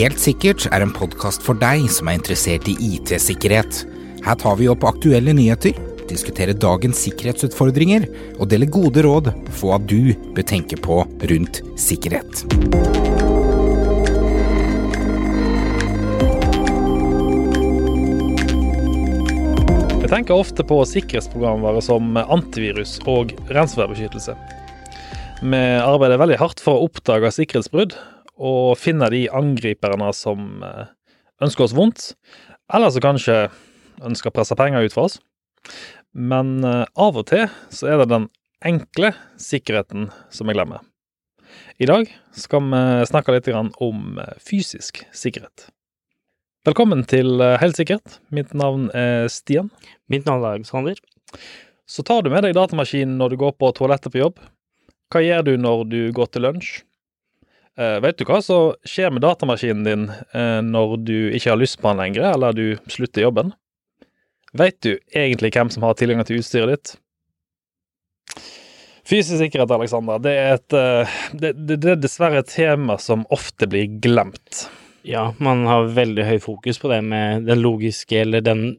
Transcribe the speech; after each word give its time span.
Helt 0.00 0.20
sikkert 0.22 0.64
er 0.72 0.80
en 0.80 0.92
podkast 0.96 1.42
for 1.44 1.58
deg 1.60 1.82
som 1.92 2.08
er 2.08 2.16
interessert 2.16 2.68
i 2.70 2.76
IT-sikkerhet. 2.94 3.82
Her 4.24 4.36
tar 4.40 4.54
vi 4.56 4.68
opp 4.72 4.84
aktuelle 4.88 5.34
nyheter, 5.36 5.76
diskuterer 6.08 6.56
dagens 6.56 7.02
sikkerhetsutfordringer 7.04 8.06
og 8.38 8.48
deler 8.48 8.70
gode 8.70 9.02
råd 9.04 9.28
for 9.50 9.72
hva 9.72 9.78
du 9.82 10.14
bør 10.36 10.46
tenke 10.46 10.78
på 10.80 11.02
rundt 11.04 11.60
sikkerhet. 11.80 12.44
Jeg 20.00 20.08
tenker 20.14 20.34
ofte 20.34 20.64
på 20.66 20.78
sikkerhetsprogramvare 20.94 21.82
som 21.84 22.16
antivirus 22.22 22.96
og 23.10 23.36
renseværbeskyttelse. 23.52 24.38
Vi 25.40 25.60
arbeider 25.80 26.18
veldig 26.24 26.40
hardt 26.40 26.64
for 26.64 26.78
å 26.78 26.88
oppdage 26.88 27.30
sikkerhetsbrudd 27.36 27.94
og 28.40 28.78
finne 28.80 29.10
de 29.12 29.26
angriperne 29.36 30.10
som 30.16 30.64
eh, 30.64 30.88
ønsker 31.44 31.66
oss 31.66 31.76
vondt, 31.76 32.12
eller 32.72 32.92
som 32.92 33.04
kanskje 33.04 33.38
ønsker 34.06 34.32
å 34.32 34.34
presse 34.34 34.56
penger 34.56 34.86
ut 34.86 34.96
for 34.96 35.10
oss. 35.10 35.18
Men 36.16 36.60
eh, 36.64 36.86
av 36.96 37.20
og 37.20 37.28
til 37.30 37.46
så 37.72 37.90
er 37.92 38.00
det 38.00 38.12
den 38.14 38.30
enkle 38.64 39.12
sikkerheten 39.40 40.08
som 40.32 40.48
vi 40.48 40.56
glemmer. 40.56 40.80
I 41.80 41.88
dag 41.88 42.08
skal 42.36 42.66
vi 42.70 42.82
snakke 43.10 43.34
litt 43.34 43.50
om 43.52 44.18
eh, 44.22 44.34
fysisk 44.40 45.04
sikkerhet. 45.12 45.68
Velkommen 46.68 47.06
til 47.08 47.40
Helt 47.40 47.78
sikkert. 47.78 48.18
Mitt 48.28 48.52
navn 48.52 48.90
er 48.92 49.30
Stian. 49.32 49.70
Mitt 50.12 50.26
navn 50.28 50.44
er 50.44 50.58
Alexander. 50.58 50.98
Så 51.88 52.04
tar 52.04 52.20
du 52.22 52.28
med 52.30 52.44
deg 52.44 52.52
datamaskinen 52.54 53.16
når 53.18 53.32
du 53.32 53.40
går 53.40 53.54
på 53.56 53.72
toalettet 53.74 54.12
på 54.12 54.20
jobb. 54.20 54.42
Hva 55.10 55.24
gjør 55.24 55.46
du 55.48 55.54
når 55.58 55.86
du 55.90 56.00
går 56.14 56.28
til 56.30 56.44
lunsj? 56.44 56.82
Eh, 57.80 58.00
vet 58.00 58.18
du 58.18 58.26
hva 58.28 58.42
som 58.44 58.74
skjer 58.84 59.12
med 59.14 59.22
datamaskinen 59.24 59.86
din 59.86 60.08
uh, 60.34 60.60
når 60.64 60.96
du 61.06 61.16
ikke 61.32 61.54
har 61.54 61.60
lyst 61.60 61.78
på 61.80 61.88
den 61.88 62.02
lenger, 62.02 62.26
eller 62.34 62.56
du 62.56 62.66
slutter 62.92 63.24
jobben? 63.24 63.54
Vet 64.52 64.80
du 64.84 64.98
egentlig 65.16 65.52
hvem 65.54 65.70
som 65.72 65.86
har 65.86 65.96
tilgang 65.96 66.26
til 66.28 66.42
utstyret 66.42 66.74
ditt? 66.74 66.92
Fysisk 69.08 69.40
sikkerhet, 69.40 69.72
Alexander, 69.72 70.20
det 70.22 70.34
er, 70.36 70.58
et, 70.58 70.76
uh, 70.76 71.16
det, 71.32 71.54
det 71.70 71.94
er 71.94 72.02
dessverre 72.02 72.42
et 72.44 72.52
tema 72.52 72.98
som 73.00 73.24
ofte 73.32 73.70
blir 73.70 73.88
glemt. 74.02 74.66
Ja, 75.06 75.30
man 75.40 75.64
har 75.64 75.88
veldig 75.96 76.26
høy 76.28 76.36
fokus 76.44 76.76
på 76.82 76.90
det 76.92 77.00
med 77.06 77.48
den 77.48 77.62
logiske 77.64 78.20
eller 78.26 78.44
den 78.44 78.74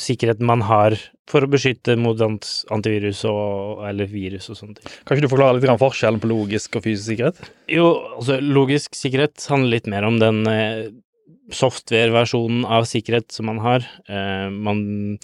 sikkerheten 0.00 0.46
man 0.48 0.64
har 0.66 0.96
for 1.30 1.44
å 1.44 1.50
beskytte 1.50 1.96
mot 1.98 2.20
antivirus 2.22 3.24
og, 3.28 3.82
eller 3.88 4.10
virus 4.10 4.50
og 4.52 4.58
sånne 4.58 4.78
ting. 4.78 4.92
Kan 5.06 5.16
ikke 5.16 5.26
du 5.26 5.32
forklare 5.32 5.58
litt 5.58 5.82
forskjellen 5.82 6.22
på 6.22 6.30
logisk 6.30 6.78
og 6.78 6.86
fysisk 6.86 7.12
sikkerhet? 7.12 7.40
Jo, 7.72 7.88
altså 8.18 8.38
logisk 8.42 8.98
sikkerhet 8.98 9.42
handler 9.50 9.76
litt 9.76 9.90
mer 9.90 10.06
om 10.06 10.20
den 10.22 10.42
eh, 10.50 10.86
software-versjonen 11.54 12.64
av 12.66 12.86
sikkerhet 12.90 13.30
som 13.34 13.50
man 13.50 13.60
har. 13.64 13.86
Eh, 14.10 14.48
man 14.50 15.18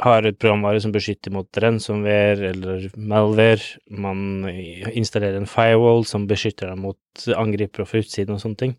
har 0.00 0.24
et 0.24 0.38
programvare 0.40 0.80
som 0.80 0.92
beskytter 0.94 1.32
mot 1.34 1.58
ransomware 1.60 2.48
eller 2.52 2.86
malware. 2.96 3.76
Man 3.92 4.48
installerer 4.48 5.36
en 5.36 5.50
firewall 5.50 6.06
som 6.08 6.24
beskytter 6.30 6.70
deg 6.72 6.80
mot 6.80 7.26
angripere 7.36 7.86
fra 7.86 8.00
utsiden 8.00 8.34
og 8.36 8.42
sånne 8.42 8.58
ting. 8.58 8.74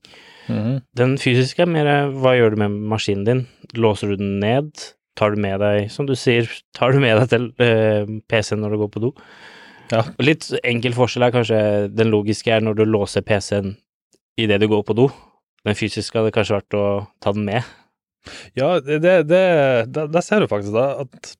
Mhm. 0.50 0.81
Den 0.97 1.16
fysiske 1.22 1.64
er 1.64 1.70
mer 1.70 2.09
hva 2.11 2.36
gjør 2.36 2.55
du 2.55 2.64
med 2.66 2.78
maskinen 2.92 3.25
din? 3.25 3.47
Låser 3.78 4.09
du 4.09 4.17
den 4.17 4.39
ned? 4.39 4.73
Tar 5.16 5.36
du 5.36 5.38
med 5.38 5.59
deg, 5.61 5.92
som 5.94 6.08
du 6.09 6.16
sier, 6.17 6.50
tar 6.73 6.92
du 6.92 7.00
med 7.00 7.20
deg 7.20 7.30
til 7.30 7.52
eh, 7.61 8.09
PC-en 8.27 8.64
når 8.64 8.73
du 8.73 8.77
går 8.81 8.89
på 8.95 9.03
do? 9.03 9.11
Ja. 9.92 10.02
Litt 10.17 10.48
enkel 10.66 10.95
forskjell 10.98 11.27
er 11.27 11.36
kanskje 11.36 11.59
den 11.94 12.09
logiske 12.09 12.50
er 12.50 12.66
når 12.66 12.80
du 12.80 12.83
låser 12.88 13.22
PC-en 13.22 13.75
idet 14.42 14.59
du 14.64 14.67
går 14.67 14.81
på 14.88 14.95
do. 14.98 15.11
Den 15.64 15.77
fysiske 15.77 16.17
hadde 16.17 16.33
kanskje 16.33 16.58
vært 16.58 16.77
å 16.80 16.86
ta 17.22 17.31
den 17.36 17.45
med. 17.45 17.61
Ja, 18.60 18.78
det, 18.84 19.02
det, 19.04 19.16
det, 19.30 19.44
der, 19.96 20.22
ser 20.24 20.44
du 20.44 20.50
faktisk 20.52 20.76
da, 20.76 21.06
at 21.06 21.34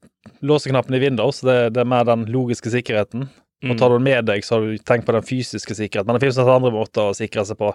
låseknappen 0.44 0.96
i 0.98 1.02
Windows, 1.04 1.42
det, 1.46 1.74
det 1.76 1.84
er 1.84 1.90
mer 1.90 2.08
den 2.08 2.28
logiske 2.32 2.74
sikkerheten. 2.74 3.30
Og 3.64 3.78
tar 3.80 3.92
du 3.92 3.96
den 3.96 4.04
med 4.04 4.26
deg, 4.28 4.44
så 4.44 4.58
har 4.58 4.66
du 4.66 4.82
tenkt 4.84 5.08
på 5.08 5.14
den 5.16 5.24
fysiske 5.24 5.76
sikkerheten. 5.78 6.10
Men 6.10 6.20
det 6.20 6.26
finnes 6.26 6.40
andre 6.42 6.72
måter 6.74 7.10
å 7.10 7.16
sikre 7.16 7.46
seg 7.48 7.60
på 7.62 7.70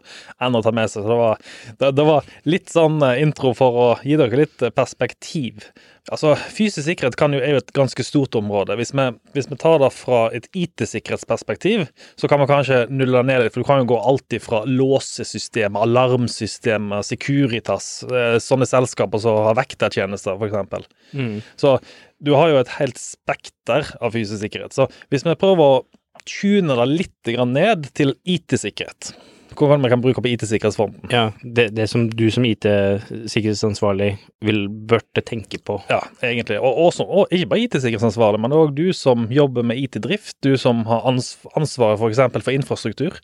enn 0.45 0.59
å 0.59 0.61
ta 0.65 0.73
med 0.77 0.91
seg. 0.93 1.05
Så 1.05 1.09
det 1.09 1.19
var, 1.21 1.47
det, 1.81 1.93
det 1.97 2.07
var 2.11 2.29
litt 2.49 2.73
sånn 2.73 2.99
eh, 3.07 3.23
intro 3.25 3.55
for 3.57 3.79
å 3.81 3.87
gi 4.05 4.19
dere 4.21 4.43
litt 4.43 4.65
eh, 4.67 4.75
perspektiv. 4.75 5.71
Altså, 6.15 6.33
Fysisk 6.53 6.87
sikkerhet 6.87 7.17
kan 7.21 7.35
jo, 7.37 7.41
er 7.45 7.57
jo 7.57 7.61
et 7.61 7.73
ganske 7.77 8.05
stort 8.07 8.37
område. 8.39 8.77
Hvis 8.81 8.95
vi, 8.97 9.05
hvis 9.35 9.49
vi 9.51 9.59
tar 9.61 9.79
det 9.83 9.91
fra 9.93 10.21
et 10.37 10.49
IT-sikkerhetsperspektiv, 10.57 11.87
så 12.21 12.31
kan 12.31 12.41
vi 12.43 12.49
kanskje 12.49 12.81
nulle 12.89 13.21
det 13.21 13.29
ned 13.29 13.45
litt. 13.45 13.55
For 13.55 13.65
du 13.65 13.69
kan 13.69 13.83
jo 13.83 13.91
gå 13.93 14.01
alltid 14.13 14.45
fra 14.45 14.63
låsesystemer, 14.69 15.85
alarmsystemer, 15.85 17.05
Securitas, 17.07 17.91
eh, 18.09 18.39
sånne 18.43 18.69
selskaper 18.69 19.23
som 19.25 19.43
har 19.49 19.59
vektertjenester, 19.61 20.41
f.eks. 20.41 20.91
Mm. 21.13 21.39
Så 21.61 21.77
du 22.25 22.35
har 22.35 22.53
jo 22.53 22.61
et 22.63 22.77
helt 22.79 23.01
spekter 23.01 23.93
av 24.01 24.17
fysisk 24.17 24.43
sikkerhet. 24.47 24.77
Så 24.77 24.89
hvis 25.13 25.27
vi 25.29 25.39
prøver 25.39 25.79
å 25.79 25.83
tune 26.29 26.77
det 26.79 26.89
litt 26.91 27.35
ned 27.49 27.91
til 27.97 28.17
IT-sikkerhet 28.29 29.13
Hva 29.59 29.69
man 29.73 29.83
vi 29.83 29.91
kan 29.91 30.03
bruke 30.03 30.23
på 30.23 30.31
IT-sikkerhetsfronten? 30.31 31.11
Ja, 31.11 31.33
det, 31.43 31.69
det 31.75 31.89
som 31.91 32.07
du 32.11 32.29
som 32.31 32.47
IT-sikkerhetsansvarlig 32.47 34.13
vil 34.47 34.65
burde 34.69 35.25
tenke 35.27 35.59
på. 35.59 35.81
Ja, 35.91 35.99
egentlig. 36.23 36.61
Og, 36.63 36.79
også, 36.89 37.07
og 37.07 37.35
ikke 37.35 37.51
bare 37.51 37.65
IT-sikkerhetsansvarlig, 37.67 38.41
men 38.45 38.55
òg 38.55 38.75
du 38.79 38.87
som 38.97 39.27
jobber 39.35 39.67
med 39.67 39.81
IT-drift. 39.83 40.37
Du 40.47 40.55
som 40.61 40.85
har 40.89 41.07
ansvaret 41.09 41.99
f.eks. 41.99 42.23
For, 42.23 42.45
for 42.47 42.55
infrastruktur. 42.55 43.19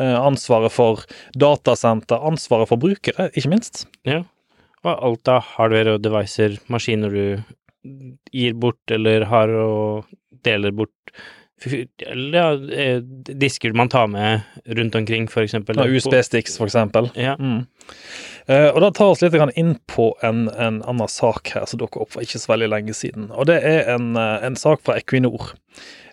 Eh, 0.00 0.16
ansvaret 0.16 0.72
for 0.72 1.04
datasenter. 1.36 2.24
Ansvaret 2.32 2.70
for 2.70 2.80
brukere, 2.80 3.28
ikke 3.36 3.52
minst. 3.52 3.84
Ja. 4.08 4.22
Og 4.82 4.94
alt 4.94 5.30
av 5.30 5.44
hardware 5.54 5.98
og 5.98 6.02
devicer, 6.02 6.56
maskiner 6.72 7.12
du 7.12 7.26
gir 8.32 8.56
bort 8.58 8.94
eller 8.94 9.26
har 9.30 9.52
og 9.58 10.08
deler 10.46 10.74
bort. 10.74 11.14
Ja, 11.64 12.46
eh, 12.52 13.00
disker 13.38 13.72
man 13.76 13.88
tar 13.92 14.06
med 14.10 14.40
rundt 14.66 14.94
omkring, 14.94 15.28
for 15.28 15.42
eksempel. 15.42 15.78
Ja, 15.78 15.86
USB-sticks, 15.86 16.56
for 16.58 16.66
eksempel. 16.66 17.10
Ja. 17.14 17.36
Mm. 17.38 17.66
Eh, 18.46 18.68
og 18.72 18.80
da 18.82 18.90
tar 18.90 19.10
vi 19.10 19.14
oss 19.14 19.22
litt 19.22 19.58
inn 19.58 19.76
på 19.90 20.08
en, 20.26 20.48
en 20.50 20.80
annen 20.82 21.10
sak 21.10 21.52
her 21.54 21.66
som 21.70 21.82
dukket 21.82 22.02
opp 22.02 22.14
for 22.14 22.26
ikke 22.26 22.40
så 22.42 22.54
veldig 22.54 22.70
lenge 22.72 22.96
siden. 22.96 23.30
Og 23.30 23.46
det 23.50 23.60
er 23.68 23.92
en, 23.94 24.16
eh, 24.18 24.38
en 24.48 24.58
sak 24.58 24.82
fra 24.82 24.98
Equinor, 24.98 25.52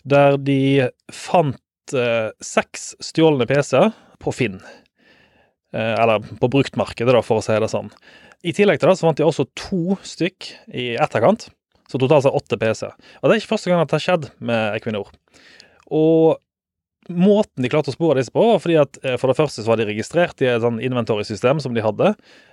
der 0.05 0.37
de 0.37 0.89
fant 1.13 1.95
eh, 1.97 2.29
seks 2.45 2.93
stjålne 3.03 3.49
PC-er 3.49 3.93
på 4.21 4.35
Finn. 4.35 4.59
Eh, 5.73 5.95
eller 5.95 6.21
på 6.41 6.49
bruktmarkedet, 6.51 7.13
da, 7.15 7.23
for 7.25 7.41
å 7.41 7.45
si 7.45 7.57
det 7.57 7.71
sånn. 7.71 7.89
I 8.45 8.53
tillegg 8.55 8.79
til 8.79 8.91
det 8.91 8.99
så 8.99 9.09
fant 9.09 9.19
de 9.19 9.25
også 9.27 9.49
to 9.59 9.97
stykk 10.05 10.53
i 10.71 10.91
etterkant, 11.01 11.49
så 11.89 12.01
totalt 12.01 12.27
sett 12.27 12.37
åtte 12.37 12.59
PC-er. 12.61 12.93
Og 13.21 13.25
det 13.29 13.33
er 13.37 13.41
ikke 13.43 13.53
første 13.55 13.71
gang 13.73 13.81
at 13.81 13.89
det 13.89 13.97
har 13.99 14.05
skjedd 14.05 14.29
med 14.45 14.77
Equinor. 14.77 15.09
Og 15.89 16.37
måten 17.09 17.63
de 17.65 17.69
klarte 17.71 17.89
å 17.89 17.95
spore 17.95 18.19
disse 18.19 18.29
på, 18.29 18.43
var 18.51 18.59
fordi 18.61 18.75
at 18.77 18.99
eh, 19.01 19.15
for 19.17 19.31
det 19.31 19.37
første 19.39 19.63
så 19.63 19.71
var 19.71 19.79
de 19.79 19.87
registrert 19.89 20.43
i 20.43 20.49
et 20.51 20.61
sånn 20.61 20.75
inventory-system 20.85 21.57
som 21.63 21.73
de 21.73 21.81
hadde. 21.81 22.11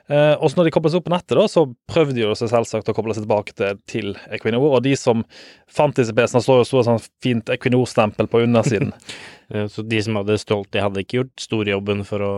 Eh, 0.09 0.33
og 0.39 0.49
så 0.49 0.57
når 0.57 0.71
de 0.71 0.73
koblet 0.73 0.95
seg 0.95 1.03
opp 1.03 1.09
på 1.11 1.13
nettet, 1.13 1.35
da, 1.37 1.45
så 1.53 1.67
prøvde 1.93 2.17
de 2.17 2.23
jo 2.25 2.31
seg 2.39 2.49
selvsagt 2.55 2.89
å 2.89 2.95
koble 2.97 3.13
seg 3.13 3.27
tilbake 3.27 3.53
til, 3.59 3.77
til 3.91 4.15
Equinor. 4.33 4.65
Og 4.71 4.81
de 4.87 4.95
som 4.97 5.27
fant 5.69 5.99
disse 6.01 6.15
PC-ene, 6.17 6.41
står 6.47 6.63
jo 6.63 6.81
et 6.81 6.89
sånn 6.89 7.05
fint 7.27 7.53
Equinor-stempel 7.59 8.31
på 8.33 8.45
undersiden. 8.47 8.95
Eh, 9.47 9.69
Så 9.71 9.85
de 9.87 10.01
som 10.03 10.17
hadde 10.19 10.35
stjålet, 10.43 10.67
de 10.75 10.81
hadde 10.83 11.03
ikke 11.05 11.21
gjort 11.21 11.39
storjobben 11.45 12.01
for 12.09 12.19
å 12.27 12.31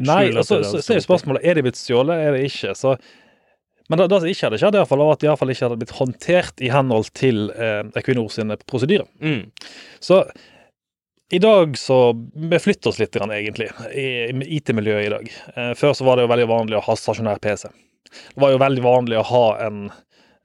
Nei, 0.00 0.30
skjule 0.30 0.40
og 0.40 0.46
så, 0.48 0.56
det 0.62 0.70
så, 0.70 0.78
så 0.80 0.94
er 0.94 0.96
jo 0.96 1.02
spørsmålet 1.04 1.44
er 1.44 1.58
de 1.58 1.64
blitt 1.66 1.76
stjålet, 1.76 2.22
er 2.30 2.32
de 2.38 2.46
ikke. 2.48 2.70
Så, 2.80 2.94
men 3.88 4.00
det, 4.00 4.08
det 4.08 4.20
som 4.22 4.30
ikke 4.30 4.48
hadde 4.48 4.58
skjedd, 4.62 4.76
i 4.78 4.80
hvert 4.80 4.90
fall, 4.90 5.02
var 5.04 5.16
at 5.16 5.20
de 5.20 5.28
i 5.28 5.30
hvert 5.30 5.40
fall 5.42 5.52
ikke 5.52 5.66
hadde 5.66 5.78
blitt 5.82 5.98
håndtert 5.98 6.62
i 6.64 6.70
henhold 6.72 7.10
til 7.16 7.50
eh, 7.52 7.82
Equinor 8.00 8.30
sine 8.32 8.56
prosedyrer. 8.64 9.08
Mm. 9.20 9.50
Så 10.04 10.22
i 11.32 11.40
dag 11.42 11.76
så 11.80 11.98
Vi 12.34 12.60
flytter 12.60 12.92
oss 12.92 13.00
litt, 13.00 13.16
egentlig, 13.16 13.68
i 13.96 14.06
IT-miljøet 14.58 15.06
i 15.06 15.12
dag. 15.12 15.28
Eh, 15.56 15.74
før 15.76 15.92
så 15.96 16.08
var 16.08 16.16
det 16.16 16.26
jo 16.26 16.32
veldig 16.32 16.48
vanlig 16.48 16.80
å 16.80 16.84
ha 16.86 16.96
stasjonær 16.96 17.42
PC. 17.44 17.68
Det 18.14 18.40
var 18.40 18.54
jo 18.54 18.62
veldig 18.62 18.84
vanlig 18.84 19.20
å 19.20 19.28
ha 19.28 19.44
en, 19.66 19.86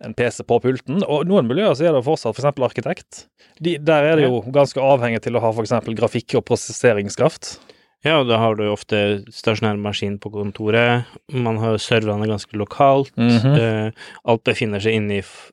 en 0.03 0.15
PC 0.17 0.43
på 0.49 0.59
pulten, 0.63 1.03
og 1.05 1.27
noen 1.29 1.47
miljøer 1.47 1.75
så 1.77 1.87
er 1.87 1.95
det 1.95 2.05
fortsatt 2.07 2.35
f.eks. 2.35 2.63
arkitekt. 2.65 3.25
De, 3.59 3.77
der 3.77 4.07
er 4.07 4.19
det 4.19 4.27
jo 4.27 4.41
ganske 4.55 4.83
avhengig 4.83 5.21
til 5.23 5.37
å 5.37 5.43
ha 5.43 5.51
f.eks. 5.53 5.75
grafikk 5.99 6.39
og 6.39 6.47
prosesseringskraft. 6.49 7.57
Ja, 8.07 8.21
og 8.21 8.29
da 8.29 8.37
har 8.39 8.55
du 8.55 8.63
ofte 8.71 8.99
stasjonær 9.33 9.79
maskin 9.81 10.15
på 10.23 10.31
kontoret. 10.31 11.09
Man 11.35 11.57
har 11.59 11.75
serverne 11.83 12.29
ganske 12.29 12.55
lokalt. 12.55 13.11
Mhm. 13.19 13.55
eh, 13.59 13.91
alt 14.23 14.43
befinner 14.47 14.79
seg 14.79 14.95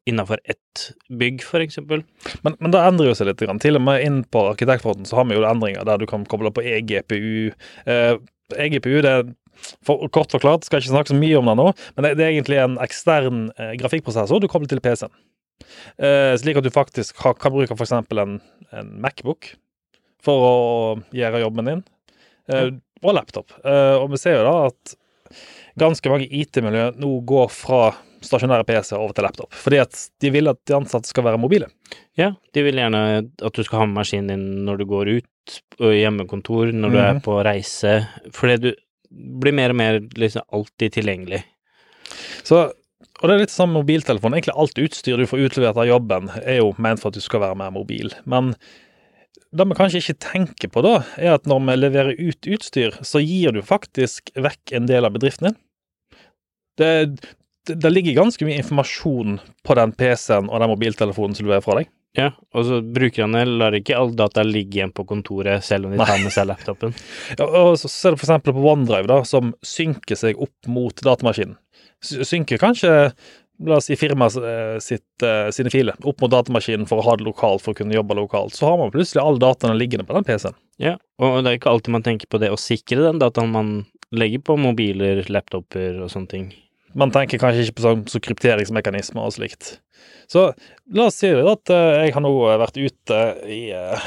innafor 0.07 0.39
ett 0.45 0.93
bygg, 1.11 1.43
eksempel. 1.43 2.05
Men, 2.45 2.55
men 2.61 2.71
det 2.71 2.85
endrer 2.85 3.11
jo 3.11 3.15
seg 3.19 3.27
litt. 3.27 3.43
Grann. 3.43 3.59
Til 3.59 3.77
og 3.77 3.83
med 3.83 4.05
inn 4.05 4.23
på 4.23 4.47
arkitektfronten 4.53 5.07
så 5.07 5.17
har 5.17 5.27
vi 5.27 5.35
jo 5.35 5.43
endringer 5.43 5.85
der 5.85 5.99
du 5.99 6.07
kan 6.07 6.25
koble 6.25 6.53
på 6.55 6.63
E 6.63 6.79
eGPU. 6.79 7.51
Eh, 7.87 8.15
eGPU 8.55 9.03
det 9.03 9.11
er 9.11 9.27
for, 9.83 10.07
kort 10.13 10.31
forklart, 10.31 10.65
skal 10.65 10.79
ikke 10.79 10.93
snakke 10.93 11.11
så 11.11 11.19
mye 11.19 11.39
om 11.39 11.49
det 11.51 11.57
nå, 11.59 11.71
men 11.97 12.05
det, 12.05 12.11
det 12.19 12.27
er 12.27 12.35
egentlig 12.35 12.59
en 12.61 12.77
ekstern 12.85 13.47
eh, 13.57 13.73
grafikkprosessor 13.81 14.43
du 14.43 14.49
kobler 14.53 14.69
til 14.69 14.83
PC-en. 14.85 15.15
Uh, 15.97 16.37
slik 16.37 16.59
at 16.61 16.67
du 16.67 16.71
faktisk 16.71 17.17
har, 17.25 17.35
kan 17.41 17.55
bruke 17.55 17.75
f.eks. 17.75 17.95
En, 17.97 18.37
en 18.77 18.91
Macbook 19.01 19.55
for 20.23 20.45
å 20.45 20.57
gjøre 21.17 21.41
jobben 21.41 21.71
din. 21.71 21.85
Eh, 22.49 22.71
og 23.05 23.15
laptop. 23.15 23.53
Eh, 23.65 23.95
og 24.01 24.11
vi 24.11 24.17
ser 24.23 24.39
jo 24.39 24.45
da 24.47 24.55
at 24.71 24.95
ganske 25.79 26.09
mange 26.09 26.29
IT-miljø 26.31 26.93
nå 26.97 27.11
går 27.29 27.51
fra 27.53 27.81
stasjonære 28.25 28.65
PC 28.67 28.95
over 28.97 29.13
til 29.15 29.27
laptop, 29.27 29.53
fordi 29.53 29.79
at 29.83 29.99
de 30.25 30.31
vil 30.33 30.49
at 30.49 30.59
de 30.67 30.75
ansatte 30.75 31.11
skal 31.11 31.27
være 31.27 31.39
mobile. 31.39 31.67
Ja, 32.19 32.31
de 32.57 32.63
vil 32.65 32.79
gjerne 32.81 33.03
at 33.45 33.53
du 33.59 33.63
skal 33.63 33.83
ha 33.83 33.87
med 33.87 33.99
maskinen 34.01 34.31
din 34.33 34.47
når 34.67 34.79
du 34.81 34.87
går 34.89 35.11
ut 35.19 35.61
hjemmekontor, 35.79 36.73
når 36.73 36.91
du 36.91 36.99
er 36.99 37.13
Mhm. 37.15 37.23
på 37.23 37.37
reise, 37.45 38.09
fordi 38.33 38.57
du 38.61 38.73
blir 39.13 39.53
mer 39.55 39.71
og 39.71 39.77
mer 39.77 40.01
liksom 40.01 40.43
alltid 40.53 40.93
tilgjengelig. 40.97 41.43
Så, 42.43 42.73
og 43.21 43.23
det 43.29 43.31
er 43.35 43.39
litt 43.45 43.51
sånn 43.55 43.71
med 43.73 43.85
mobiltelefon. 43.85 44.33
Egentlig 44.35 44.57
alt 44.57 44.75
utstyr 44.83 45.17
du 45.19 45.27
får 45.27 45.45
utlevert 45.47 45.77
av 45.77 45.87
jobben, 45.87 46.31
er 46.45 46.59
jo 46.59 46.75
ment 46.79 47.01
for 47.01 47.09
at 47.09 47.15
du 47.15 47.21
skal 47.21 47.41
være 47.41 47.57
mer 47.57 47.71
mobil. 47.71 48.11
Men 48.25 48.55
det 49.57 49.67
vi 49.71 49.79
kanskje 49.79 50.03
ikke 50.03 50.19
tenker 50.27 50.71
på 50.73 50.83
da, 50.85 51.01
er 51.17 51.37
at 51.37 51.49
når 51.49 51.65
vi 51.65 51.77
leverer 51.79 52.21
ut 52.21 52.51
utstyr, 52.57 52.97
så 53.07 53.23
gir 53.23 53.57
du 53.57 53.63
faktisk 53.65 54.33
vekk 54.35 54.77
en 54.79 54.89
del 54.91 55.09
av 55.09 55.17
bedriften 55.17 55.51
din. 55.51 55.59
Det, 56.77 56.91
det, 57.69 57.79
det 57.81 57.93
ligger 57.93 58.19
ganske 58.19 58.45
mye 58.45 58.61
informasjon 58.61 59.39
på 59.65 59.77
den 59.79 59.95
PC-en 59.97 60.51
og 60.51 60.61
den 60.61 60.73
mobiltelefonen 60.73 61.37
som 61.37 61.47
du 61.47 61.51
leverer 61.51 61.65
fra 61.65 61.79
deg. 61.81 61.93
Ja, 62.17 62.31
og 62.57 62.65
så 62.65 62.79
brukerne 62.81 63.43
lar 63.45 63.75
ikke 63.77 63.97
all 63.97 64.15
data 64.17 64.41
ligge 64.45 64.79
igjen 64.79 64.93
på 64.97 65.05
kontoret 65.09 65.65
selv 65.65 65.89
om 65.89 65.93
de 65.93 66.01
tar 66.01 66.21
med 66.23 66.33
seg 66.33 66.49
laptopen. 66.49 66.95
Ja, 67.39 67.45
og 67.45 67.77
så 67.81 67.91
ser 67.93 68.15
du 68.15 68.23
eksempel 68.23 68.57
på 68.57 68.65
OneDrive, 68.73 69.09
da, 69.11 69.19
som 69.29 69.53
synker 69.65 70.17
seg 70.17 70.41
opp 70.41 70.71
mot 70.71 71.05
datamaskinen. 71.05 71.59
Synker 72.01 72.61
kanskje 72.61 72.93
La 73.65 73.79
oss 73.79 73.87
si 73.89 73.97
firmaet 73.97 74.35
sitt, 74.85 75.23
eh, 75.25 75.49
sine 75.55 75.71
filer 75.73 75.97
opp 76.05 76.21
mot 76.21 76.33
datamaskinen 76.33 76.85
for 76.89 77.01
å 77.01 77.07
ha 77.07 77.17
det 77.17 77.25
lokalt, 77.25 77.63
for 77.65 77.73
å 77.73 77.79
kunne 77.79 77.97
jobbe 77.97 78.19
lokalt. 78.19 78.53
Så 78.53 78.69
har 78.69 78.77
man 78.77 78.93
plutselig 78.93 79.23
alle 79.23 79.41
dataene 79.41 79.79
liggende 79.79 80.05
på 80.05 80.17
den 80.17 80.27
PC-en. 80.29 80.59
Ja, 80.83 80.99
og 81.23 81.39
det 81.41 81.51
er 81.51 81.59
ikke 81.59 81.73
alltid 81.73 81.95
man 81.95 82.05
tenker 82.05 82.29
på 82.29 82.41
det 82.43 82.53
å 82.53 82.61
sikre 82.61 83.07
den 83.07 83.23
dataen 83.23 83.55
man 83.55 83.73
legger 84.13 84.45
på 84.45 84.59
mobiler, 84.61 85.25
laptoper 85.33 86.03
og 86.05 86.13
sånne 86.13 86.29
ting. 86.29 86.47
Man 86.97 87.13
tenker 87.13 87.41
kanskje 87.41 87.67
ikke 87.67 87.81
på 87.81 87.85
sånn 87.85 88.05
så 88.09 88.21
krypteringsmekanismer 88.25 89.25
og 89.25 89.35
slikt. 89.35 89.79
Så 90.31 90.47
la 90.97 91.09
oss 91.09 91.19
si 91.21 91.29
at 91.29 91.73
eh, 91.73 92.07
jeg 92.07 92.15
har 92.17 92.25
nå 92.25 92.33
vært 92.61 92.79
ute 92.81 93.21
i, 93.53 93.61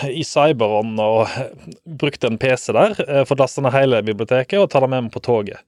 i 0.09 0.23
Cyberon 0.25 0.97
og 1.01 1.29
brukt 2.01 2.25
en 2.27 2.39
PC 2.41 2.73
der, 2.75 2.97
uh, 3.05 3.21
fått 3.29 3.41
lasta 3.41 3.63
ned 3.63 3.75
hele 3.75 4.01
biblioteket 4.05 4.59
og 4.59 4.69
tar 4.73 4.85
det 4.85 4.91
med 4.91 5.07
meg 5.07 5.13
på 5.13 5.23
toget. 5.23 5.61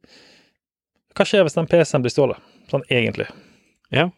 Hva 1.16 1.27
skjer 1.27 1.45
hvis 1.45 1.57
den 1.57 1.69
PC-en 1.72 2.04
blir 2.04 2.13
stjålet, 2.13 2.51
sånn 2.72 2.86
egentlig? 2.89 3.30
Ja. 3.91 4.09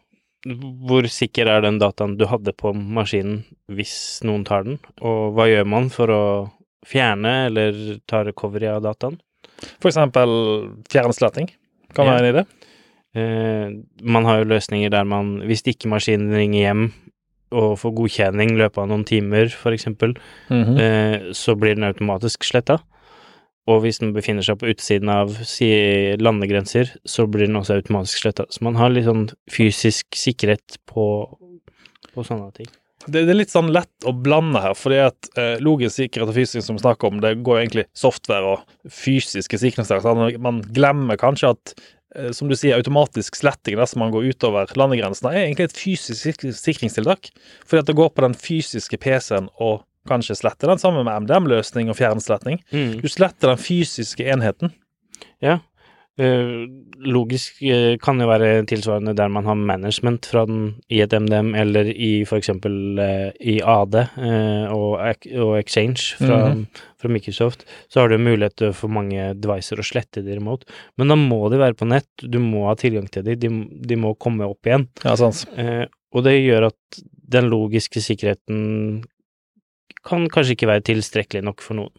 Hvor 0.44 1.06
sikker 1.08 1.48
er 1.48 1.64
den 1.64 1.78
dataen 1.80 2.18
du 2.20 2.26
hadde 2.28 2.52
på 2.52 2.74
maskinen 2.74 3.44
hvis 3.72 4.20
noen 4.26 4.44
tar 4.44 4.66
den, 4.66 4.78
og 5.00 5.32
hva 5.36 5.48
gjør 5.48 5.64
man 5.72 5.88
for 5.92 6.12
å 6.12 6.24
fjerne 6.84 7.46
eller 7.48 7.78
ta 8.10 8.22
recovery 8.26 8.68
av 8.68 8.82
dataen? 8.84 9.16
For 9.80 9.88
eksempel 9.88 10.30
fjernsletting 10.92 11.48
kan 11.96 12.06
Ja. 12.06 12.12
være 12.12 12.26
en 12.26 12.34
idé. 12.34 12.44
Eh, 13.14 13.70
man 14.02 14.24
har 14.24 14.42
jo 14.42 14.50
løsninger 14.50 14.90
der 14.90 15.04
man, 15.04 15.40
hvis 15.46 15.62
ikke 15.62 15.88
maskinen 15.88 16.34
ringer 16.34 16.60
hjem 16.60 16.92
og 17.54 17.78
får 17.78 17.94
godkjenning 17.94 18.50
i 18.56 18.58
løpet 18.58 18.78
av 18.82 18.88
noen 18.90 19.04
timer, 19.06 19.48
for 19.48 19.72
eksempel, 19.72 20.16
-hmm. 20.50 20.78
eh, 20.80 21.32
så 21.32 21.54
blir 21.54 21.74
den 21.76 21.84
automatisk 21.84 22.44
sletta. 22.44 22.80
Og 23.70 23.80
hvis 23.80 24.00
den 24.02 24.12
befinner 24.12 24.44
seg 24.44 24.58
på 24.60 24.68
utsiden 24.68 25.08
av 25.08 25.32
si, 25.48 25.70
landegrenser, 26.20 26.90
så 27.08 27.24
blir 27.30 27.48
den 27.48 27.56
også 27.56 27.78
automatisk 27.78 28.20
sletta. 28.20 28.44
Så 28.52 28.64
man 28.66 28.76
har 28.76 28.92
litt 28.92 29.08
sånn 29.08 29.30
fysisk 29.50 30.18
sikkerhet 30.20 30.76
på, 30.90 31.06
på 32.12 32.26
sånne 32.28 32.50
ting. 32.58 32.68
Det, 33.06 33.24
det 33.24 33.32
er 33.32 33.36
litt 33.36 33.52
sånn 33.52 33.72
lett 33.72 34.06
å 34.08 34.14
blande 34.16 34.60
her, 34.64 34.76
fordi 34.76 35.00
at 35.04 35.28
eh, 35.40 35.56
logisk 35.64 35.96
sikkerhet 35.96 36.30
og 36.30 36.36
fysisk 36.36 36.64
som 36.64 36.78
vi 36.78 36.84
snakker 36.84 37.10
om, 37.10 37.18
det 37.24 37.34
går 37.44 37.58
jo 37.58 37.64
egentlig 37.64 37.84
software 37.96 38.54
og 38.54 38.92
fysiske 38.92 39.60
sikringstiltak. 39.60 40.04
sant? 40.04 40.40
Man 40.44 40.62
glemmer 40.76 41.20
kanskje 41.20 41.52
at 41.52 41.74
eh, 42.16 42.30
som 42.36 42.48
du 42.48 42.56
sier, 42.56 42.78
automatisk 42.78 43.36
sletting 43.36 43.76
dersom 43.80 44.04
man 44.04 44.12
går 44.14 44.30
utover 44.32 44.72
landegrensene, 44.80 45.34
er 45.34 45.46
egentlig 45.46 45.68
et 45.70 45.76
fysisk 45.80 46.20
sik- 46.20 46.46
sikringstiltak. 46.60 47.32
Fordi 47.64 47.84
at 47.84 47.92
det 47.92 47.98
går 48.00 48.12
på 48.12 48.24
den 48.24 48.36
fysiske 48.40 49.00
PC-en 49.04 49.50
og 49.56 49.82
kanskje 50.08 50.36
sletter 50.36 50.68
den 50.72 50.78
sammen 50.82 51.04
med 51.06 51.24
MDM-løsning 51.26 51.88
og 51.92 51.96
fjernsletting. 52.00 52.60
Du 53.00 53.08
sletter 53.08 53.52
den 53.54 53.60
fysiske 53.62 54.26
enheten. 54.30 54.72
Ja. 55.42 55.60
Eh, 56.14 56.68
logisk 57.02 57.56
eh, 57.66 57.96
kan 57.98 58.20
jo 58.22 58.28
være 58.30 58.60
tilsvarende 58.70 59.16
der 59.18 59.26
man 59.34 59.48
har 59.48 59.56
management 59.58 60.28
fra 60.30 60.44
den 60.46 60.76
i 60.88 61.00
et 61.02 61.10
MDM, 61.10 61.48
eller 61.58 61.88
i 61.90 62.20
eksempel 62.22 63.00
eh, 63.02 63.32
i 63.42 63.56
AD 63.60 63.96
og, 64.70 65.56
Exchange 65.58 66.14
fra, 66.20 66.38
Mhm. 66.52 66.66
fra 67.02 67.08
Microsoft, 67.10 67.64
så 67.90 68.00
har 68.04 68.08
du 68.08 68.18
mulighet 68.18 68.62
for 68.78 68.88
mange 68.88 69.34
devicer 69.34 69.76
å 69.82 69.82
slette 69.82 70.22
de 70.24 70.36
remote. 70.38 70.64
Men 70.96 71.08
da 71.10 71.16
må 71.18 71.50
de 71.50 71.58
være 71.58 71.74
på 71.74 71.88
nett, 71.90 72.06
du 72.22 72.38
må 72.38 72.68
ha 72.68 72.76
tilgang 72.78 73.10
til 73.10 73.24
de, 73.26 73.34
de, 73.34 73.50
de 73.82 73.96
må 73.96 74.14
komme 74.16 74.46
opp 74.46 74.62
igjen. 74.70 74.86
Ja, 75.02 75.16
sant. 75.16 75.46
Og 76.14 76.22
det 76.22 76.36
gjør 76.44 76.68
at 76.70 77.02
den 77.26 77.50
logiske 77.50 77.98
sikkerheten 77.98 79.02
kan 80.06 80.26
kanskje 80.32 80.56
ikke 80.56 80.70
være 80.70 80.84
tilstrekkelig 80.90 81.44
nok 81.46 81.64
for 81.64 81.78
noen. 81.80 81.94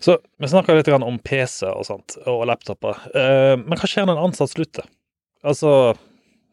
Så 0.00 0.16
vi 0.40 0.48
snakka 0.48 0.74
litt 0.76 0.88
om 0.94 1.18
PC 1.20 1.68
og 1.68 1.84
sånt, 1.88 2.16
og 2.28 2.46
laptoper. 2.48 3.02
Eh, 3.12 3.56
men 3.60 3.76
hva 3.76 3.88
skjer 3.88 4.08
når 4.08 4.16
en 4.16 4.30
ansatt 4.30 4.54
slutter? 4.54 4.86
Altså, 5.44 5.92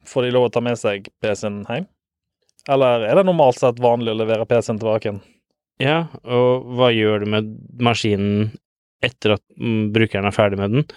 får 0.07 0.27
de 0.27 0.33
lov 0.35 0.47
å 0.47 0.51
ta 0.53 0.63
med 0.63 0.79
seg 0.79 1.07
PC-en 1.23 1.63
hjem? 1.69 1.87
Eller 2.67 3.05
er 3.07 3.15
det 3.15 3.27
normalt 3.27 3.59
sett 3.61 3.79
vanlig 3.79 4.11
å 4.11 4.19
levere 4.19 4.47
PC-en 4.47 4.79
tilbake 4.81 5.07
igjen? 5.07 5.21
Ja, 5.83 5.97
og 6.25 6.67
hva 6.75 6.89
gjør 6.91 7.23
du 7.23 7.31
med 7.31 7.53
maskinen 7.83 8.49
etter 9.05 9.35
at 9.37 9.43
mm, 9.55 9.93
brukeren 9.95 10.27
er 10.27 10.35
ferdig 10.35 10.59
med 10.59 10.73
den? 10.73 10.87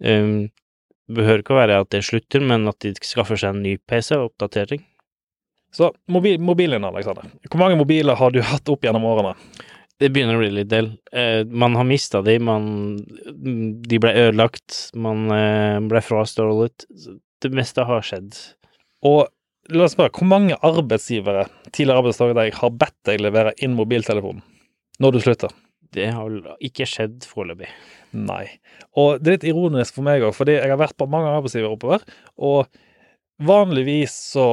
Det 0.00 1.16
behøver 1.18 1.42
ikke 1.42 1.56
å 1.56 1.58
være 1.58 1.80
at 1.82 1.90
det 1.92 2.04
slutter, 2.06 2.44
men 2.46 2.68
at 2.70 2.78
de 2.84 2.94
skaffer 3.04 3.40
seg 3.40 3.56
en 3.56 3.64
ny 3.64 3.74
PC 3.90 4.14
og 4.16 4.30
oppdatering. 4.30 4.84
Så 5.70 5.92
mobil, 6.10 6.40
mobilen, 6.42 6.84
Alexander. 6.84 7.28
Hvor 7.50 7.62
mange 7.62 7.78
mobiler 7.78 8.18
har 8.18 8.34
du 8.34 8.40
hatt 8.52 8.70
opp 8.72 8.84
gjennom 8.84 9.06
årene? 9.08 9.34
Det 10.00 10.08
begynner 10.14 10.38
å 10.38 10.40
bli 10.40 10.52
litt 10.62 10.70
del. 10.70 10.94
Eh, 11.12 11.42
man 11.44 11.76
har 11.76 11.84
mista 11.84 12.22
de, 12.24 12.38
man 12.40 12.96
De 12.96 13.98
ble 14.00 14.14
ødelagt, 14.16 14.78
man 14.96 15.26
eh, 15.34 15.76
ble 15.90 16.00
frastjålet. 16.04 16.86
Det 17.40 17.50
meste 17.52 17.84
har 17.84 18.06
skjedd. 18.06 18.38
Og 19.06 19.28
la 19.70 19.86
oss 19.86 19.94
spørre, 19.96 20.12
hvor 20.16 20.28
mange 20.28 20.56
arbeidsgivere, 20.66 21.46
tidligere 21.68 22.00
arbeidstakere 22.00 22.38
deg, 22.40 22.56
har 22.62 22.78
bedt 22.80 22.96
deg 23.08 23.20
levere 23.22 23.52
inn 23.60 23.76
mobiltelefonen 23.76 24.42
når 25.00 25.14
du 25.14 25.20
slutter? 25.24 25.52
Det 25.94 26.08
har 26.14 26.26
vel 26.28 26.64
ikke 26.64 26.86
skjedd 26.86 27.24
foreløpig. 27.26 27.68
Nei. 28.16 28.44
Og 28.98 29.20
det 29.20 29.28
er 29.28 29.36
litt 29.38 29.48
ironisk 29.52 29.96
for 29.96 30.06
meg 30.06 30.24
òg, 30.24 30.34
fordi 30.36 30.56
jeg 30.56 30.70
har 30.70 30.80
vært 30.80 30.96
på 30.98 31.08
mange 31.10 31.32
arbeidsgivere 31.34 31.74
oppover, 31.74 32.04
og 32.38 32.70
vanligvis 33.46 34.14
så 34.34 34.46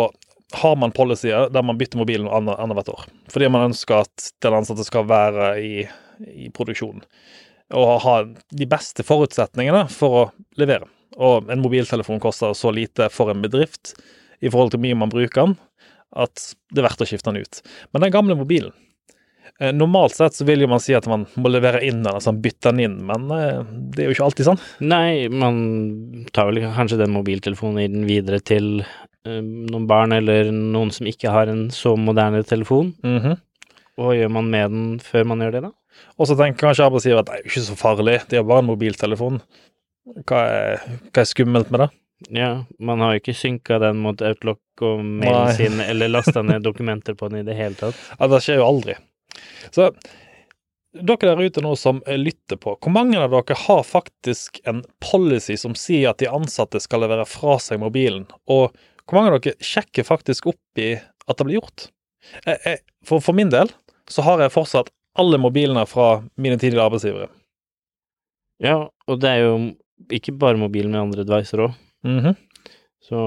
har 0.53 0.75
man 0.79 0.93
policyer 0.95 1.49
der 1.51 1.63
man 1.65 1.77
bytter 1.77 1.99
mobilen 1.99 2.27
annet- 2.31 2.59
annethvert 2.59 2.89
år. 2.93 3.07
Fordi 3.31 3.49
man 3.51 3.69
ønsker 3.71 4.05
at 4.05 4.29
den 4.43 4.55
ansatte 4.55 4.85
skal 4.87 5.07
være 5.09 5.49
i, 5.59 5.87
i 6.27 6.49
produksjonen. 6.55 7.03
Og 7.75 7.97
ha 8.05 8.13
de 8.55 8.67
beste 8.69 9.03
forutsetningene 9.03 9.87
for 9.91 10.19
å 10.21 10.25
levere. 10.59 10.87
Og 11.17 11.49
en 11.51 11.63
mobiltelefon 11.63 12.21
koster 12.23 12.53
så 12.55 12.71
lite 12.71 13.09
for 13.11 13.33
en 13.33 13.41
bedrift 13.43 13.95
i 14.39 14.51
forhold 14.51 14.71
til 14.71 14.79
hvor 14.79 14.87
mye 14.87 14.99
man 15.03 15.11
bruker 15.11 15.47
den, 15.49 15.55
at 16.15 16.53
det 16.71 16.79
er 16.79 16.87
verdt 16.87 17.01
å 17.03 17.07
skifte 17.09 17.33
den 17.33 17.43
ut. 17.43 17.61
Men 17.91 18.05
den 18.05 18.13
gamle 18.13 18.37
mobilen 18.39 18.71
eh, 19.59 19.73
Normalt 19.75 20.15
sett 20.15 20.37
så 20.37 20.45
vil 20.47 20.61
jo 20.63 20.69
man 20.71 20.79
si 20.83 20.93
at 20.95 21.07
man 21.09 21.25
må 21.35 21.51
levere 21.51 21.81
inn 21.83 22.03
den, 22.05 22.13
altså 22.13 22.31
bytte 22.31 22.71
den 22.71 22.83
inn, 22.85 22.97
men 23.09 23.27
eh, 23.33 23.63
det 23.91 24.05
er 24.05 24.11
jo 24.11 24.15
ikke 24.15 24.27
alltid 24.29 24.47
sånn. 24.51 24.61
Nei, 24.87 25.27
man 25.33 25.57
tar 26.31 26.51
vel 26.51 26.61
kanskje 26.77 27.01
den 27.01 27.15
mobiltelefonen 27.17 27.81
i 27.83 27.89
den 27.91 28.07
videre 28.07 28.39
til 28.39 28.85
noen 29.43 29.88
barn 29.89 30.15
eller 30.15 30.51
noen 30.53 30.91
som 30.96 31.10
ikke 31.10 31.31
har 31.34 31.51
en 31.51 31.67
så 31.74 31.96
moderne 32.00 32.43
telefon. 32.48 32.93
Mhm. 33.05 33.38
Hva 33.98 34.13
gjør 34.13 34.29
man 34.29 34.50
med 34.53 34.74
den 34.75 34.89
før 35.01 35.24
man 35.25 35.39
gjør 35.41 35.55
det, 35.55 35.62
da? 35.65 35.72
Og 36.22 36.27
så 36.29 36.36
tenker 36.38 36.67
kanskje 36.67 36.86
arbeidsgiver 36.86 37.24
at 37.24 37.29
det 37.29 37.34
er 37.34 37.39
jo 37.41 37.50
ikke 37.50 37.63
så 37.65 37.77
farlig, 37.79 38.17
det 38.29 38.38
er 38.38 38.46
bare 38.46 38.62
en 38.62 38.69
mobiltelefon. 38.69 39.39
Hva 40.29 40.41
er, 40.46 40.84
hva 41.10 41.24
er 41.24 41.29
skummelt 41.31 41.72
med 41.74 41.81
det? 41.81 41.88
Ja, 42.34 42.51
man 42.81 43.01
har 43.01 43.13
jo 43.13 43.22
ikke 43.22 43.36
synka 43.38 43.77
den 43.81 44.00
mot 44.01 44.22
Outlook 44.25 44.86
og 44.86 45.01
mailen 45.05 45.50
Nei. 45.50 45.57
sin, 45.57 45.81
eller 45.84 46.10
lasta 46.10 46.41
ned 46.46 46.63
dokumenter 46.69 47.17
på 47.17 47.29
den 47.29 47.41
i 47.41 47.48
det 47.48 47.57
hele 47.57 47.77
tatt. 47.77 47.98
Ja, 48.19 48.29
det 48.31 48.41
skjer 48.46 48.62
jo 48.62 48.69
aldri. 48.69 48.96
Så 49.74 49.91
dere 50.98 51.29
der 51.36 51.41
ute 51.46 51.62
nå 51.62 51.75
som 51.77 52.00
lytter 52.10 52.57
på, 52.62 52.74
hvor 52.81 52.93
mange 52.93 53.19
av 53.22 53.34
dere 53.34 53.57
har 53.67 53.84
faktisk 53.86 54.62
en 54.65 54.84
policy 55.03 55.57
som 55.62 55.75
sier 55.77 56.10
at 56.12 56.22
de 56.22 56.29
ansatte 56.31 56.81
skal 56.81 57.03
levere 57.05 57.27
fra 57.29 57.60
seg 57.62 57.81
mobilen, 57.84 58.25
og 58.50 58.74
hvor 59.07 59.19
mange 59.19 59.33
av 59.33 59.41
dere 59.41 59.63
sjekker 59.63 60.05
faktisk 60.07 60.49
opp 60.51 60.81
i 60.81 60.93
at 60.97 61.37
det 61.39 61.47
blir 61.47 61.59
gjort? 61.61 61.87
Jeg, 62.45 62.57
jeg, 62.65 62.81
for, 63.07 63.23
for 63.23 63.37
min 63.37 63.51
del 63.53 63.71
så 64.11 64.23
har 64.27 64.41
jeg 64.43 64.53
fortsatt 64.53 64.91
alle 65.17 65.39
mobilene 65.41 65.83
fra 65.89 66.21
mine 66.37 66.59
tidligere 66.59 66.87
arbeidsgivere. 66.89 67.29
Ja, 68.63 68.77
og 69.07 69.21
det 69.21 69.31
er 69.31 69.43
jo 69.45 69.55
ikke 70.13 70.35
bare 70.39 70.59
mobil 70.59 70.89
med 70.91 71.01
andre 71.07 71.25
devicer 71.27 71.67
òg. 71.67 71.79
Mhm. 72.07 72.35
Så 73.07 73.19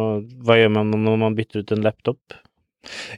hva 0.44 0.58
gjør 0.58 0.72
man 0.75 0.90
når 0.92 1.16
man 1.22 1.37
bytter 1.38 1.62
ut 1.62 1.70
en 1.72 1.84
laptop? 1.87 2.34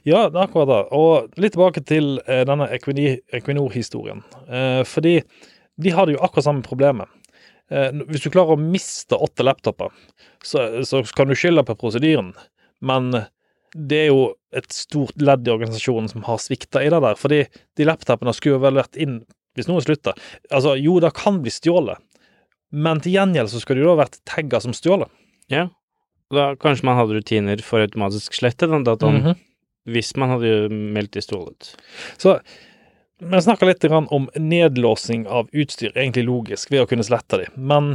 Ja, 0.07 0.29
det 0.29 0.37
er 0.37 0.45
akkurat 0.45 0.69
det. 0.69 0.79
Og 0.95 1.39
litt 1.39 1.55
tilbake 1.55 1.83
til 1.87 2.17
eh, 2.23 2.43
denne 2.47 2.69
Equinor-historien. 2.71 4.21
Eh, 4.47 4.83
fordi 4.87 5.17
de 5.83 5.93
hadde 5.95 6.15
jo 6.15 6.21
akkurat 6.23 6.47
samme 6.47 6.63
problemet. 6.63 7.11
Eh, 7.71 7.91
Hvis 8.07 8.23
du 8.23 8.31
klarer 8.31 8.55
å 8.55 8.59
miste 8.63 9.19
åtte 9.19 9.43
laptoper, 9.43 9.91
så, 10.43 10.83
så 10.87 11.03
kan 11.15 11.31
du 11.31 11.35
skylde 11.35 11.65
på 11.67 11.75
prosedyren, 11.79 12.31
men 12.83 13.11
det 13.73 14.03
er 14.03 14.09
jo 14.11 14.25
et 14.53 14.67
stort 14.75 15.15
ledd 15.23 15.47
i 15.47 15.53
organisasjonen 15.55 16.11
som 16.11 16.25
har 16.27 16.37
svikta 16.43 16.83
i 16.85 16.91
det 16.93 16.99
der. 17.01 17.15
Fordi 17.17 17.39
de 17.79 17.87
laptopene 17.87 18.33
skulle 18.37 18.59
vel 18.61 18.77
vært 18.77 18.99
inn 19.01 19.21
hvis 19.57 19.67
noen 19.69 19.81
slutter. 19.85 20.17
Altså, 20.53 20.75
jo, 20.81 20.99
det 21.01 21.13
kan 21.17 21.39
bli 21.41 21.51
stjålet, 21.53 21.97
men 22.73 23.01
til 23.01 23.15
gjengjeld 23.15 23.49
så 23.53 23.61
skulle 23.61 23.81
det 23.81 23.87
jo 23.87 23.95
da 23.95 24.03
vært 24.03 24.19
tagga 24.29 24.59
som 24.61 24.73
stjålet. 24.77 25.09
Ja. 25.53 25.67
Da 26.33 26.51
kanskje 26.57 26.87
man 26.89 26.97
hadde 26.97 27.17
rutiner 27.19 27.61
for 27.65 27.83
automatisk 27.85 28.33
slette 28.37 28.69
den 28.69 28.85
dataen, 28.87 29.19
Mhm. 29.21 29.35
hvis 29.93 30.15
man 30.17 30.29
hadde 30.35 30.69
meldt 30.71 31.11
de 31.17 31.21
stjålet. 31.21 31.75
Så 32.17 32.39
vi 33.21 33.41
snakker 33.45 33.67
litt 33.69 33.85
om 33.91 34.29
nedlåsing 34.35 35.27
av 35.27 35.49
utstyr, 35.53 35.93
egentlig 35.93 36.25
logisk, 36.25 36.71
ved 36.71 36.81
å 36.81 36.87
kunne 36.89 37.05
slette 37.05 37.37
de, 37.43 37.47
men 37.55 37.93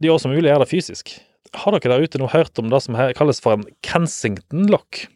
det 0.00 0.08
er 0.08 0.14
også 0.14 0.30
mulig 0.30 0.46
å 0.50 0.54
gjøre 0.54 0.66
det 0.66 0.70
fysisk. 0.74 1.20
Har 1.54 1.76
dere 1.76 1.94
der 1.94 2.06
ute 2.06 2.18
nå 2.18 2.30
hørt 2.32 2.58
om 2.58 2.70
det 2.72 2.82
som 2.84 2.96
kalles 3.18 3.42
for 3.44 3.58
en 3.58 3.68
Kensington-lock? 3.86 5.06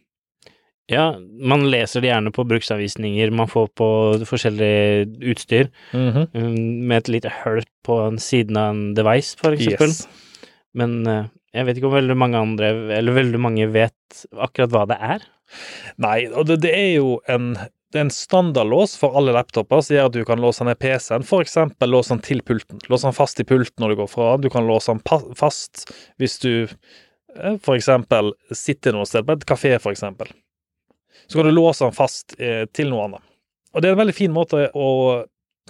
Ja, 0.90 1.14
man 1.18 1.68
leser 1.70 2.02
det 2.02 2.10
gjerne 2.10 2.32
på 2.34 2.44
bruksanvisninger 2.50 3.30
man 3.30 3.50
får 3.50 3.68
på 3.78 3.88
forskjellig 4.26 5.06
utstyr, 5.32 5.70
mm 5.92 6.10
-hmm. 6.10 6.56
med 6.88 6.96
et 6.96 7.08
lite 7.08 7.32
hull 7.44 7.62
på 7.87 8.00
en 8.08 8.18
siden 8.18 8.56
av 8.56 8.70
en 8.70 8.94
device, 8.94 9.37
for 9.38 9.52
eksempel. 9.52 9.88
Yes. 9.88 10.08
Men 10.75 11.06
eh, 11.06 11.25
jeg 11.54 11.66
vet 11.66 11.76
ikke 11.76 11.87
om 11.87 11.94
veldig 11.94 12.16
mange 12.16 12.38
andre, 12.38 12.66
eller 12.99 13.12
veldig 13.12 13.40
mange 13.40 13.66
vet 13.72 14.26
akkurat 14.37 14.70
hva 14.70 14.87
det 14.87 14.99
er. 15.00 15.20
Nei, 15.99 16.26
og 16.30 16.46
det, 16.46 16.60
det 16.62 16.75
er 16.75 16.92
jo 16.96 17.20
en 17.28 17.56
det 17.90 17.99
er 17.99 18.04
en 18.06 18.12
standardlås 18.14 18.92
for 19.00 19.16
alle 19.18 19.32
laptoper 19.35 19.80
som 19.82 19.97
gjør 19.97 20.09
at 20.11 20.14
du 20.14 20.20
kan 20.28 20.38
låse 20.42 20.62
ned 20.66 20.78
PC-en, 20.78 21.25
eksempel 21.42 21.90
låse 21.90 22.12
den 22.14 22.20
til 22.23 22.42
pulten. 22.47 22.78
Låse 22.88 23.09
den 23.09 23.16
fast 23.16 23.40
i 23.42 23.47
pulten 23.49 23.82
når 23.82 23.94
du 23.94 23.97
går 24.02 24.11
fra. 24.12 24.28
Du 24.38 24.47
kan 24.52 24.66
låse 24.68 24.94
den 24.94 25.35
fast 25.38 25.88
hvis 26.23 26.38
du 26.44 26.52
f.eks. 26.70 27.59
for 27.64 27.75
eksempel 27.78 28.30
sitter 28.54 28.94
noe 28.94 29.06
sted, 29.11 29.26
på 29.26 29.35
et 29.35 29.47
kafé 29.49 29.73
eksempel. 29.94 30.30
Så 31.26 31.38
kan 31.38 31.47
du 31.47 31.54
låse 31.54 31.85
den 31.85 31.94
fast 31.97 32.37
eh, 32.38 32.64
til 32.75 32.90
noe 32.90 33.09
annet. 33.09 33.26
Og 33.75 33.82
det 33.82 33.90
er 33.90 33.94
en 33.97 34.00
veldig 34.04 34.16
fin 34.16 34.32
måte 34.35 34.64
å 34.75 34.87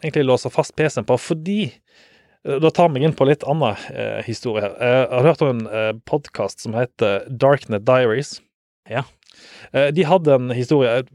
egentlig 0.03 0.25
låse 0.29 0.53
fast 0.53 0.77
PC-en 0.77 1.05
på, 1.09 1.17
fordi 1.21 1.59
eh, 1.69 2.61
da 2.61 2.71
tar 2.73 2.93
vi 2.95 3.03
inn 3.05 3.17
på 3.17 3.27
litt 3.29 3.45
annen 3.49 3.77
eh, 3.93 4.21
historie 4.29 4.65
her. 4.65 4.77
Eh, 4.77 5.01
Jeg 5.01 5.11
har 5.17 5.29
hørt 5.33 5.45
om 5.45 5.51
en 5.57 5.67
eh, 5.69 5.91
podkast 6.09 6.65
som 6.65 6.77
heter 6.77 7.27
Darknet 7.29 7.85
Diaries. 7.89 8.39
Ja. 8.89 9.05
Eh, 9.73 9.89
De 9.97 10.05
hadde 10.09 10.37
en 10.37 10.53
historie 10.57 11.01
eh, 11.03 11.13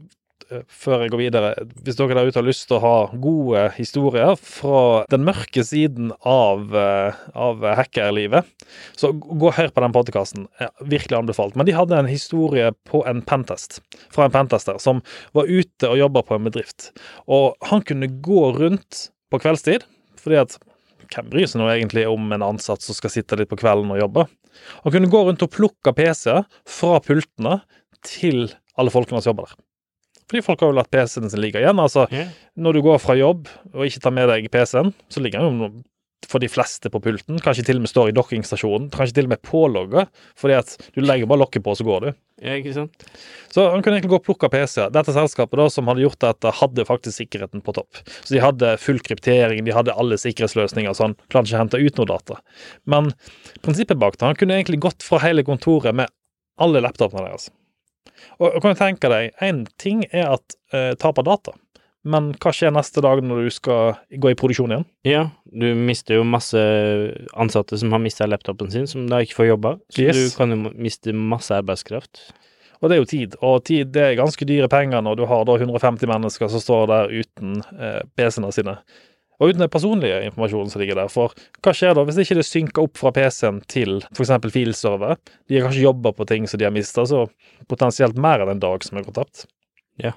før 0.70 1.02
jeg 1.04 1.12
går 1.12 1.20
videre. 1.20 1.50
Hvis 1.84 1.98
dere 1.98 2.16
der 2.16 2.28
ute 2.28 2.38
har 2.38 2.46
lyst 2.46 2.66
til 2.68 2.78
å 2.78 2.82
ha 2.84 2.94
gode 3.22 3.64
historier 3.76 4.36
fra 4.38 5.04
den 5.10 5.24
mørke 5.26 5.64
siden 5.66 6.12
av, 6.26 6.70
eh, 6.76 7.18
av 7.34 7.64
hackerlivet, 7.80 8.46
så 8.96 9.10
gå 9.12 9.50
og 9.50 9.56
hør 9.58 9.72
på 9.74 9.82
den 9.82 9.96
podkasten. 9.96 10.46
Virkelig 10.80 11.18
anbefalt. 11.18 11.56
Men 11.56 11.66
de 11.66 11.76
hadde 11.76 11.98
en 11.98 12.10
historie 12.10 12.70
på 12.86 13.02
en 13.06 13.22
pentest, 13.22 13.80
fra 14.10 14.26
en 14.26 14.34
pentester, 14.34 14.78
som 14.78 15.02
var 15.34 15.50
ute 15.50 15.90
og 15.90 15.98
jobba 15.98 16.22
på 16.22 16.38
en 16.38 16.44
bedrift. 16.44 16.92
Og 17.26 17.54
han 17.62 17.82
kunne 17.82 18.08
gå 18.22 18.54
rundt 18.56 19.10
på 19.30 19.42
kveldstid, 19.42 19.82
fordi 20.16 20.40
at 20.40 20.58
hvem 21.12 21.30
bryr 21.30 21.46
seg 21.46 21.60
nå 21.60 21.68
egentlig 21.70 22.06
om 22.10 22.32
en 22.32 22.42
ansatt 22.42 22.82
som 22.82 22.94
skal 22.94 23.10
sitte 23.10 23.38
litt 23.38 23.50
på 23.50 23.58
kvelden 23.58 23.92
og 23.94 24.02
jobbe? 24.02 24.26
Han 24.84 24.94
kunne 24.94 25.10
gå 25.10 25.26
rundt 25.26 25.42
og 25.42 25.52
plukke 25.52 25.92
PC-er 25.92 26.46
fra 26.66 26.98
pultene 27.04 27.60
til 28.06 28.48
alle 28.76 28.92
folkene 28.92 29.20
som 29.20 29.32
jobber 29.32 29.50
der. 29.50 29.65
Fordi 30.26 30.42
folk 30.42 30.62
har 30.62 30.72
jo 30.72 30.78
latt 30.80 30.90
PC-en 30.90 31.30
sin 31.30 31.42
ligge 31.42 31.62
igjen. 31.62 31.78
Altså, 31.78 32.06
yeah. 32.10 32.32
når 32.58 32.78
du 32.78 32.84
går 32.86 33.02
fra 33.02 33.14
jobb 33.18 33.46
og 33.74 33.84
ikke 33.86 34.02
tar 34.02 34.14
med 34.16 34.30
deg 34.32 34.48
PC-en, 34.50 34.90
så 35.12 35.22
ligger 35.22 35.46
den 35.46 35.62
jo 35.62 35.70
for 36.26 36.42
de 36.42 36.48
fleste 36.50 36.90
på 36.90 37.00
pulten. 37.02 37.38
Kanskje 37.42 37.64
til 37.68 37.78
og 37.78 37.84
med 37.84 37.90
står 37.90 38.10
i 38.10 38.14
dokkingstasjonen. 38.16 38.88
Kanskje 38.94 39.18
til 39.18 39.28
og 39.28 39.34
med 39.34 39.42
pålogga, 39.46 40.06
fordi 40.38 40.56
at 40.58 40.72
du 40.96 41.02
legger 41.04 41.28
bare 41.30 41.42
lokket 41.44 41.64
på, 41.64 41.74
og 41.74 41.78
så 41.78 41.86
går 41.86 42.06
du. 42.06 42.08
Ja, 42.42 42.56
ikke 42.58 42.74
sant? 42.74 43.06
Så 43.52 43.64
han 43.72 43.84
kunne 43.84 43.98
egentlig 43.98 44.12
gå 44.12 44.18
og 44.20 44.26
plukke 44.26 44.50
PC-er. 44.52 44.90
Dette 44.94 45.14
selskapet 45.16 45.60
da, 45.60 45.68
som 45.72 45.88
hadde 45.90 46.04
gjort 46.04 46.18
dette, 46.24 46.54
hadde 46.60 46.88
faktisk 46.88 47.22
sikkerheten 47.22 47.62
på 47.64 47.76
topp. 47.76 48.02
Så 48.18 48.34
de 48.34 48.42
hadde 48.42 48.74
full 48.82 49.00
kryptering, 49.04 49.62
de 49.66 49.76
hadde 49.76 49.94
alle 49.94 50.18
sikkerhetsløsninger, 50.20 50.96
så 50.96 51.08
han 51.08 51.18
klarte 51.30 51.52
ikke 51.52 51.60
å 51.60 51.62
hente 51.64 51.82
ut 51.84 52.00
noe 52.00 52.10
data. 52.10 52.40
Men 52.90 53.12
prinsippet 53.64 54.00
bak 54.02 54.18
det, 54.18 54.26
han 54.26 54.40
kunne 54.40 54.58
egentlig 54.58 54.82
gått 54.84 55.06
fra 55.06 55.22
hele 55.24 55.46
kontoret 55.46 55.96
med 55.96 56.12
alle 56.60 56.82
laptopene 56.84 57.28
deres. 57.28 57.50
Og, 58.38 58.48
og 58.54 58.58
kan 58.62 58.74
du 58.74 58.80
tenke 58.80 59.10
deg, 59.12 59.32
én 59.42 59.64
ting 59.80 60.04
er 60.12 60.34
at 60.36 60.56
eh, 60.72 60.92
tap 61.00 61.18
av 61.22 61.26
data, 61.28 61.54
men 62.06 62.28
hva 62.38 62.52
skjer 62.54 62.70
neste 62.70 63.02
dag 63.02 63.18
når 63.26 63.46
du 63.48 63.50
skal 63.50 63.96
gå 64.22 64.30
i 64.30 64.36
produksjon 64.38 64.70
igjen? 64.76 64.84
Ja, 65.08 65.22
du 65.50 65.66
mister 65.74 66.20
jo 66.20 66.26
masse 66.28 66.60
ansatte 67.34 67.78
som 67.80 67.90
har 67.96 68.02
mista 68.04 68.28
laptopen 68.30 68.70
sin, 68.70 68.86
som 68.86 69.08
da 69.10 69.18
ikke 69.24 69.40
får 69.40 69.48
jobba. 69.50 69.72
Så 69.90 70.04
Yes. 70.04 70.20
du 70.30 70.36
kan 70.38 70.54
jo 70.54 70.70
miste 70.74 71.12
masse 71.16 71.50
arbeidskraft. 71.56 72.28
Og 72.82 72.90
det 72.90 72.96
er 72.96 73.00
jo 73.00 73.08
tid, 73.10 73.34
og 73.40 73.64
tid 73.64 73.90
det 73.94 74.02
er 74.04 74.18
ganske 74.20 74.44
dyre 74.46 74.68
penger 74.68 75.00
når 75.02 75.16
du 75.16 75.24
har 75.26 75.44
da 75.48 75.54
150 75.56 76.06
mennesker 76.06 76.50
som 76.52 76.60
står 76.60 76.86
der 76.92 77.14
uten 77.22 77.62
eh, 77.80 78.02
PC-ene 78.14 78.52
sine. 78.52 78.76
Og 79.36 79.50
uten 79.50 79.62
den 79.64 79.72
personlige 79.72 80.22
informasjonen 80.30 80.70
som 80.72 80.80
ligger 80.80 80.98
der. 80.98 81.10
For 81.12 81.34
hva 81.64 81.74
skjer 81.76 81.96
da 81.96 82.06
hvis 82.08 82.20
ikke 82.22 82.38
det 82.38 82.46
synker 82.48 82.86
opp 82.86 83.00
fra 83.00 83.12
PC-en 83.16 83.60
til 83.70 83.98
f.eks. 84.14 84.32
filserver? 84.54 85.20
De 85.48 85.58
har 85.58 85.66
kanskje 85.68 85.84
jobba 85.84 86.14
på 86.16 86.26
ting 86.30 86.48
som 86.48 86.60
de 86.60 86.68
har 86.68 86.74
mista, 86.74 87.04
så 87.08 87.26
potensielt 87.70 88.16
mer 88.20 88.44
enn 88.44 88.54
en 88.54 88.64
dag 88.64 88.86
som 88.86 88.98
er 88.98 89.06
gått 89.06 89.18
tapt. 89.20 89.44
Ja. 90.00 90.14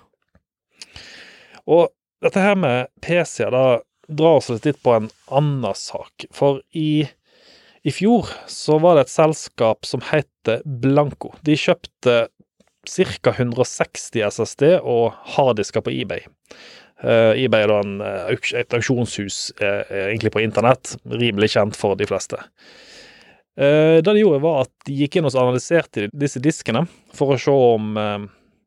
Og 1.70 1.90
dette 2.24 2.44
her 2.44 2.58
med 2.60 2.90
PC-er, 3.04 3.52
da 3.54 3.80
drar 4.10 4.40
oss 4.40 4.50
litt 4.52 4.82
på 4.84 4.96
en 4.96 5.10
annen 5.28 5.78
sak. 5.78 6.26
For 6.36 6.64
i, 6.76 7.06
i 7.84 7.94
fjor 7.94 8.32
så 8.50 8.80
var 8.82 8.98
det 8.98 9.08
et 9.08 9.14
selskap 9.14 9.88
som 9.88 10.04
heter 10.10 10.64
Blanco. 10.66 11.36
De 11.46 11.58
kjøpte 11.60 12.18
ca. 12.90 13.34
160 13.36 14.24
SSD 14.32 14.64
og 14.80 15.14
harddisker 15.36 15.84
på 15.86 15.94
eBay. 15.94 16.26
Eh, 17.04 17.44
eBay 17.46 17.64
er 17.64 17.72
da 17.72 17.80
eh, 18.28 18.50
et 18.60 18.76
auksjonshus 18.76 19.54
eh, 19.64 19.84
egentlig 20.10 20.34
på 20.36 20.44
internett, 20.44 20.98
rimelig 21.08 21.54
kjent 21.56 21.78
for 21.80 21.96
de 22.00 22.08
fleste. 22.10 22.42
Det 23.60 24.06
de 24.08 24.22
gjorde, 24.22 24.40
var 24.40 24.62
at 24.62 24.70
de 24.88 24.94
gikk 25.02 25.18
inn 25.20 25.26
og 25.28 25.34
analyserte 25.36 26.06
disse 26.16 26.40
diskene 26.40 26.86
for 27.12 27.34
å 27.34 27.40
se 27.44 27.52
om 27.52 27.90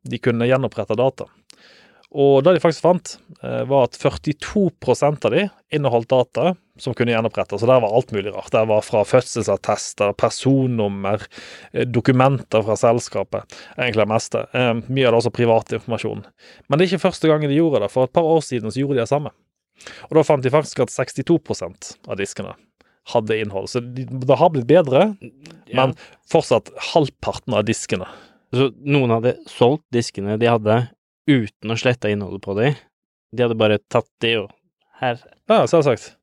de 0.05 0.19
kunne 0.21 0.45
gjenopprette 0.45 0.93
data. 0.99 1.25
Og 2.13 2.43
det 2.45 2.53
de 2.55 2.61
faktisk 2.61 2.83
fant, 2.85 3.15
eh, 3.41 3.63
var 3.65 3.87
at 3.87 3.97
42% 3.97 5.25
av 5.25 5.31
de 5.33 5.47
inneholdt 5.73 6.09
data 6.11 6.55
som 6.77 6.93
kunne 6.93 7.09
gjenopprettes. 7.13 7.59
Så 7.61 7.65
der 7.69 7.81
var 7.81 7.93
alt 7.93 8.11
mulig 8.13 8.33
rart. 8.35 8.51
Der 8.53 8.65
var 8.69 8.81
fra 8.85 9.01
fødselsattester, 9.03 10.13
personnummer, 10.17 11.21
eh, 11.73 11.85
dokumenter 11.85 12.63
fra 12.63 12.75
selskapet. 12.77 13.43
Egentlig 13.77 14.03
det 14.05 14.07
meste. 14.13 14.43
Eh, 14.53 14.73
Mye 14.89 15.07
av 15.07 15.13
det 15.13 15.21
også 15.23 15.33
privat 15.33 15.73
informasjon. 15.73 16.23
Men 16.69 16.77
det 16.79 16.85
er 16.85 16.95
ikke 16.97 17.09
første 17.09 17.27
gangen 17.27 17.49
de 17.49 17.57
gjorde 17.57 17.81
det. 17.81 17.91
For 17.91 18.03
et 18.03 18.13
par 18.13 18.23
år 18.23 18.41
siden 18.45 18.69
så 18.71 18.81
gjorde 18.83 18.95
de 18.95 19.01
det 19.05 19.09
samme. 19.09 19.31
Og 20.09 20.13
da 20.13 20.23
fant 20.23 20.43
de 20.43 20.49
faktisk 20.53 20.79
at 20.85 20.89
62% 20.93 21.97
av 22.07 22.17
diskene 22.17 22.53
hadde 23.11 23.35
innhold. 23.41 23.67
Så 23.67 23.81
det 23.81 24.37
har 24.37 24.49
blitt 24.49 24.67
bedre, 24.67 25.17
Ja. 25.67 25.75
men 25.75 25.95
fortsatt 26.29 26.69
halvparten 26.93 27.53
av 27.53 27.65
diskene. 27.65 28.07
Så 28.53 28.71
noen 28.85 29.09
hadde 29.09 29.35
solgt 29.47 29.83
diskene 29.91 30.37
de 30.39 30.45
hadde, 30.45 30.89
uten 31.29 31.73
å 31.73 31.79
slette 31.79 32.11
innholdet 32.11 32.43
på 32.45 32.55
dem. 32.59 32.77
De 33.33 33.45
hadde 33.45 33.57
bare 33.59 33.81
tatt 33.91 34.09
det 34.23 34.35
og 34.41 34.51
her. 35.01 35.21
Ja, 35.49 35.63
selvsagt. 35.69 36.13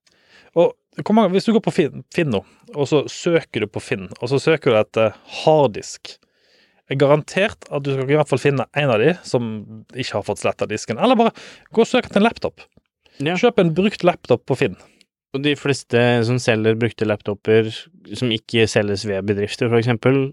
Og 0.59 0.75
mange, 1.15 1.31
hvis 1.35 1.47
du 1.47 1.55
går 1.55 1.63
på 1.65 1.75
Finn, 1.75 2.03
Finn 2.15 2.33
nå, 2.33 2.43
og 2.75 2.89
så 2.91 3.05
søker 3.11 3.65
du 3.65 3.71
på 3.71 3.83
Finn, 3.83 4.09
og 4.19 4.33
så 4.33 4.41
søker 4.43 4.75
du 4.75 4.81
etter 4.81 5.15
harddisk 5.43 6.17
er 6.91 6.99
garantert 6.99 7.69
at 7.71 7.85
du 7.87 7.93
skal 7.95 8.09
i 8.11 8.19
hvert 8.19 8.31
fall 8.31 8.43
finne 8.43 8.67
en 8.79 8.93
av 8.93 9.01
de 9.03 9.15
som 9.27 9.51
ikke 9.95 10.19
har 10.19 10.27
fått 10.27 10.43
sletta 10.43 10.67
disken. 10.71 10.99
Eller 10.99 11.19
bare 11.19 11.35
gå 11.71 11.85
og 11.85 11.89
søk 11.89 12.09
etter 12.09 12.21
en 12.21 12.27
laptop. 12.27 12.65
Ja. 13.21 13.37
Kjøp 13.39 13.61
en 13.63 13.75
brukt 13.77 14.05
laptop 14.07 14.43
på 14.49 14.57
Finn. 14.59 14.77
Og 15.37 15.45
de 15.45 15.55
fleste 15.55 16.01
som 16.27 16.41
selger 16.43 16.79
brukte 16.79 17.07
laptoper 17.07 17.71
som 17.71 18.33
ikke 18.35 18.67
selges 18.71 19.05
ved 19.07 19.29
bedrifter, 19.29 19.71
eksempel, 19.79 20.33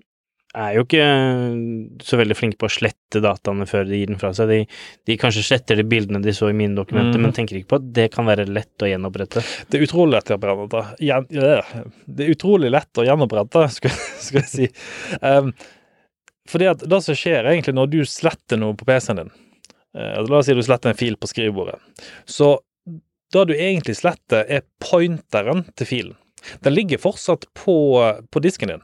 er 0.57 0.73
jo 0.75 0.83
ikke 0.85 1.05
så 2.03 2.17
veldig 2.19 2.35
flinke 2.37 2.59
på 2.59 2.67
å 2.67 2.73
slette 2.73 3.21
dataene 3.23 3.67
før 3.69 3.87
de 3.87 3.99
gir 3.99 4.11
den 4.11 4.19
fra 4.21 4.31
seg. 4.35 4.49
De, 4.51 4.59
de 5.09 5.17
kanskje 5.19 5.45
sletter 5.45 5.79
de 5.79 5.85
bildene 5.87 6.21
de 6.23 6.33
så 6.35 6.49
i 6.51 6.57
mine 6.57 6.77
dokumenter, 6.77 7.19
mm. 7.19 7.25
men 7.27 7.35
tenker 7.35 7.59
ikke 7.59 7.71
på 7.73 7.79
at 7.81 7.89
det 7.97 8.07
kan 8.13 8.27
være 8.29 8.47
lett 8.49 8.85
å 8.85 8.89
gjenopprette. 8.89 9.43
Det 9.69 9.79
er 9.79 9.87
utrolig 9.87 10.17
lett 10.17 10.31
å 10.33 10.37
gjenopprette. 10.37 10.83
Det 12.05 12.27
er 12.27 12.35
utrolig 12.35 12.71
lett 12.73 13.01
å 13.01 13.07
gjenopprette, 13.07 13.65
skal, 13.77 13.97
skal 14.27 14.41
jeg 14.43 14.51
si. 14.53 14.69
Um, 15.21 15.51
fordi 16.47 16.71
at 16.71 16.85
det 16.87 17.01
som 17.03 17.17
skjer 17.17 17.49
egentlig 17.51 17.75
når 17.75 17.91
du 17.91 17.99
sletter 18.07 18.59
noe 18.61 18.77
på 18.77 18.87
PC-en 18.87 19.19
din 19.19 19.33
uh, 19.33 20.23
La 20.23 20.39
oss 20.39 20.47
si 20.47 20.55
du 20.55 20.63
sletter 20.63 20.93
en 20.93 20.99
fil 20.99 21.19
på 21.19 21.29
skrivebordet. 21.29 21.79
Så 22.25 22.55
det 23.35 23.43
du 23.49 23.53
egentlig 23.57 23.97
sletter, 23.99 24.45
er 24.47 24.63
pointeren 24.79 25.65
til 25.75 25.89
filen. 25.89 26.17
Den 26.63 26.77
ligger 26.77 27.01
fortsatt 27.01 27.47
på, 27.57 27.75
på 28.31 28.39
disken 28.39 28.71
din, 28.71 28.83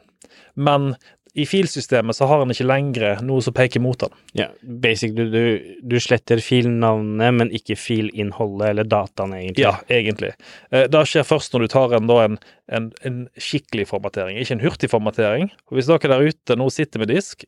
men 0.60 0.96
i 1.34 1.46
filsystemet 1.50 2.13
så 2.16 2.28
har 2.30 2.44
han 2.44 2.54
ikke 2.54 2.68
lenger 2.70 3.22
noe 3.25 3.42
som 3.42 3.56
peker 3.58 3.82
mot 3.82 4.04
han. 4.06 4.13
Ja, 4.38 4.48
basic, 4.62 5.16
du, 5.18 5.24
du, 5.34 5.78
du 5.82 5.96
sletter 6.04 6.38
filnavnet, 6.46 7.34
men 7.40 7.50
ikke 7.58 7.78
filinnholdet 7.80 8.70
eller 8.70 8.86
dataene, 8.90 9.40
egentlig. 9.42 9.66
Ja, 9.66 9.75
egentlig. 9.90 10.34
Eh, 10.70 10.86
Det 10.94 11.02
skjer 11.10 11.25
først 11.25 11.56
når 11.56 11.66
du 11.66 11.72
tar 11.74 11.96
en, 11.98 12.10
da, 12.12 12.20
en, 12.28 12.38
en, 12.70 12.92
en 13.10 13.18
skikkelig 13.42 13.88
formatering, 13.90 14.38
ikke 14.38 14.60
en 14.60 14.66
hurtigformatering. 14.68 15.50
Og 15.72 15.80
Hvis 15.80 15.90
dere 15.90 16.13
der 16.13 16.30
ute 16.30 16.60
nå 16.60 16.70
sitter 16.74 17.02
med 17.02 17.10
disk, 17.10 17.48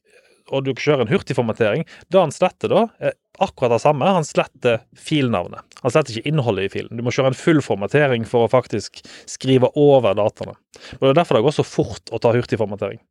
og 0.54 0.66
du 0.66 0.74
kjører 0.78 1.06
en 1.06 1.10
hurtigformatering, 1.14 1.86
det 2.14 2.22
han 2.22 2.34
sletter 2.34 2.70
da, 2.70 2.84
er 3.02 3.16
akkurat 3.42 3.74
det 3.74 3.82
samme. 3.82 4.06
Han 4.18 4.26
sletter 4.26 4.84
filnavnet. 4.98 5.62
Han 5.82 5.94
sletter 5.94 6.14
ikke 6.20 6.30
innholdet 6.30 6.68
i 6.68 6.74
filen. 6.76 6.94
Du 6.98 7.02
må 7.06 7.14
kjøre 7.14 7.32
en 7.34 7.38
full 7.38 7.62
formatering 7.66 8.28
for 8.30 8.46
å 8.46 8.52
faktisk 8.52 9.02
skrive 9.30 9.72
over 9.74 10.14
dataene. 10.18 10.54
Og 11.00 11.02
Det 11.02 11.12
er 11.16 11.20
derfor 11.22 11.40
det 11.40 11.48
går 11.48 11.58
så 11.58 11.66
fort 11.66 12.14
å 12.14 12.22
ta 12.22 12.34
hurtigformatering. 12.38 13.02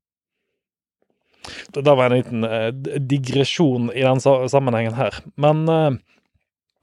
Det 1.75 1.85
var 1.85 2.07
en 2.07 2.19
liten 2.19 2.45
eh, 2.45 2.71
digresjon 2.99 3.91
i 3.95 4.05
den 4.05 4.21
sammenhengen 4.23 4.97
her. 4.99 5.17
Men 5.41 5.65
eh, 5.69 5.91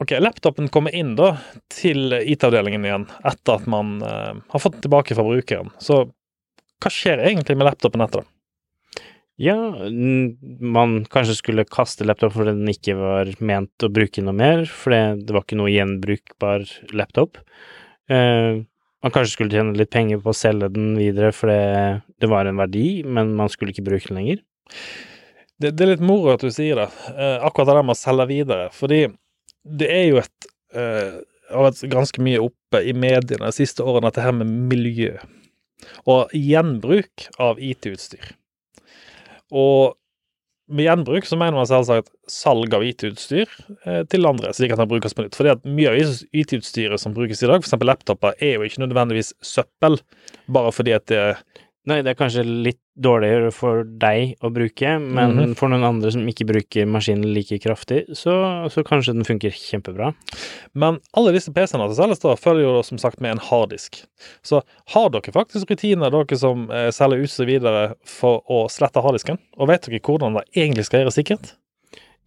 ok, 0.04 0.18
laptopen 0.20 0.70
kommer 0.74 0.96
inn 0.96 1.16
da 1.20 1.34
til 1.74 2.14
IT-avdelingen 2.14 2.86
igjen 2.86 3.08
etter 3.24 3.58
at 3.58 3.70
man 3.72 3.98
eh, 4.06 4.36
har 4.54 4.64
fått 4.64 4.78
den 4.78 4.88
tilbake 4.88 5.18
fra 5.18 5.26
brukeren. 5.26 5.74
Så 5.82 6.04
hva 6.82 6.94
skjer 6.94 7.22
egentlig 7.24 7.58
med 7.58 7.70
laptopen 7.70 8.06
etter 8.06 8.24
det? 8.24 8.32
Ja, 9.42 9.56
man 10.62 11.00
kanskje 11.10 11.34
skulle 11.40 11.66
kaste 11.66 12.06
laptop 12.06 12.36
fordi 12.36 12.54
den 12.54 12.70
ikke 12.70 12.94
var 13.00 13.30
ment 13.42 13.86
å 13.86 13.90
bruke 13.90 14.22
noe 14.22 14.36
mer, 14.38 14.68
fordi 14.70 15.24
det 15.26 15.34
var 15.34 15.46
ikke 15.46 15.58
noe 15.58 15.72
gjenbrukbar 15.72 16.68
laptop. 16.94 17.40
Uh, 18.12 18.62
man 19.02 19.14
kanskje 19.16 19.34
skulle 19.34 19.56
tjene 19.56 19.74
litt 19.78 19.90
penger 19.94 20.22
på 20.22 20.30
å 20.30 20.38
selge 20.38 20.70
den 20.76 20.94
videre 21.00 21.32
fordi 21.34 21.58
det 22.22 22.30
var 22.30 22.46
en 22.46 22.60
verdi, 22.62 23.02
men 23.02 23.34
man 23.38 23.50
skulle 23.50 23.74
ikke 23.74 23.88
bruke 23.88 24.12
den 24.12 24.20
lenger. 24.20 24.44
Det, 25.62 25.74
det 25.76 25.86
er 25.86 25.92
litt 25.94 26.06
moro 26.06 26.34
at 26.34 26.44
du 26.44 26.50
sier 26.54 26.80
det, 26.80 26.88
eh, 27.14 27.38
akkurat 27.46 27.70
det 27.70 27.76
der 27.78 27.86
med 27.86 27.98
å 27.98 28.02
selge 28.02 28.30
videre. 28.32 28.70
Fordi 28.74 29.04
det 29.62 29.90
er 29.94 30.08
jo 30.10 30.22
et 30.24 30.50
eh, 30.74 31.20
har 31.52 31.68
vært 31.68 31.86
ganske 31.92 32.24
mye 32.24 32.42
oppe 32.42 32.82
i 32.88 32.94
mediene 32.98 33.48
de 33.50 33.56
siste 33.56 33.84
årene, 33.84 34.10
dette 34.10 34.26
her 34.26 34.36
med 34.36 34.52
miljø. 34.72 35.16
Og 36.10 36.32
gjenbruk 36.38 37.28
av 37.42 37.60
IT-utstyr. 37.62 38.34
Og 39.52 39.98
med 40.72 40.86
gjenbruk 40.86 41.26
så 41.28 41.36
mener 41.36 41.58
man 41.58 41.68
selvsagt 41.68 42.14
salg 42.32 42.72
av 42.76 42.86
IT-utstyr 42.88 43.50
eh, 43.84 44.04
til 44.12 44.30
andre, 44.30 44.54
så 44.54 44.64
de 44.64 44.70
kan 44.72 44.88
brukes 44.88 45.16
på 45.18 45.26
nytt. 45.26 45.36
Fordi 45.36 45.54
at 45.56 45.66
mye 45.68 45.92
av 45.92 46.00
IT-utstyret 46.32 47.02
som 47.02 47.16
brukes 47.18 47.44
i 47.44 47.50
dag, 47.50 47.66
f.eks. 47.66 47.76
laptoper, 47.84 48.38
er 48.40 48.56
jo 48.56 48.70
ikke 48.70 48.86
nødvendigvis 48.86 49.34
søppel, 49.44 50.00
bare 50.52 50.72
fordi 50.76 50.96
at 50.96 51.10
det 51.12 51.26
Nei, 51.90 52.04
det 52.06 52.12
er 52.12 52.18
kanskje 52.20 52.44
litt 52.46 52.78
dårligere 53.02 53.50
for 53.52 53.82
deg 53.84 54.36
å 54.46 54.52
bruke, 54.54 55.00
men 55.02 55.32
Mhm. 55.34 55.56
for 55.58 55.68
noen 55.72 55.82
andre 55.88 56.12
som 56.14 56.28
ikke 56.30 56.46
bruker 56.46 56.86
maskinen 56.86 57.34
like 57.34 57.58
kraftig, 57.64 58.04
så, 58.14 58.70
så 58.70 58.84
kanskje 58.86 59.16
den 59.16 59.26
funker 59.26 59.50
kjempebra. 59.50 60.12
Men 60.76 61.00
alle 61.18 61.32
disse 61.34 61.50
PC-ene 61.52 61.88
som 61.90 61.96
selges 62.04 62.22
da, 62.22 62.36
følger 62.38 62.68
jo 62.68 62.84
som 62.86 63.00
sagt 63.02 63.20
med 63.20 63.32
en 63.32 63.40
harddisk. 63.48 64.04
Så 64.46 64.62
har 64.94 65.10
dere 65.10 65.34
faktisk 65.34 65.72
rutiner, 65.74 66.12
dere 66.14 66.38
som 66.38 66.70
eh, 66.70 66.92
selger 66.94 67.24
utstyr 67.26 67.50
videre, 67.50 67.96
for 68.06 68.44
å 68.48 68.68
slette 68.70 69.02
harddisken? 69.02 69.40
Og 69.58 69.68
vet 69.74 69.82
dere 69.90 70.00
hvordan 70.06 70.38
det 70.38 70.46
egentlig 70.54 70.86
skal 70.86 71.02
gjøres 71.02 71.18
sikkert? 71.18 71.54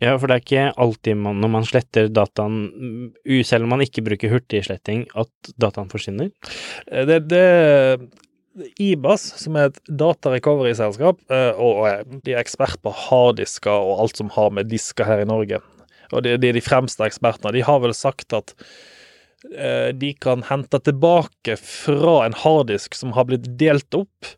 Ja, 0.03 0.17
for 0.19 0.27
det 0.27 0.35
er 0.35 0.43
ikke 0.43 0.75
alltid 0.83 1.17
man, 1.17 1.39
når 1.41 1.51
man 1.55 1.63
sletter 1.63 2.09
dataen, 2.11 2.59
mm, 2.75 3.45
selv 3.47 3.63
om 3.63 3.71
man 3.77 3.87
ikke 3.87 4.03
bruker 4.03 4.29
hurtigsletting, 4.35 5.07
at 5.15 5.31
dataen 5.57 5.87
forsvinner. 5.89 6.33
Eh, 6.91 7.05
Det, 7.07 7.29
det 7.29 8.11
IBAS, 8.55 9.27
som 9.43 9.57
er 9.59 9.71
et 9.71 9.79
data 9.89 10.31
recovery-selskap, 10.35 11.21
eh, 11.33 11.59
og 11.59 12.11
de 12.25 12.35
er 12.35 12.43
ekspert 12.43 12.79
på 12.85 12.93
harddisker 12.95 13.75
og 13.75 14.05
alt 14.05 14.21
som 14.21 14.31
har 14.35 14.53
med 14.55 14.71
disker 14.71 15.09
her 15.09 15.25
i 15.25 15.29
Norge. 15.29 15.61
Og 16.13 16.23
de, 16.25 16.37
de 16.39 16.51
er 16.51 16.57
de 16.57 16.63
fremste 16.63 17.03
ekspertene. 17.07 17.55
De 17.57 17.65
har 17.67 17.81
vel 17.83 17.95
sagt 17.97 18.37
at 18.37 18.55
eh, 19.51 19.91
de 19.97 20.13
kan 20.23 20.45
hente 20.47 20.81
tilbake 20.87 21.59
fra 21.61 22.21
en 22.27 22.39
harddisk 22.45 22.95
som 22.99 23.15
har 23.19 23.27
blitt 23.31 23.51
delt 23.61 23.99
opp, 23.99 24.33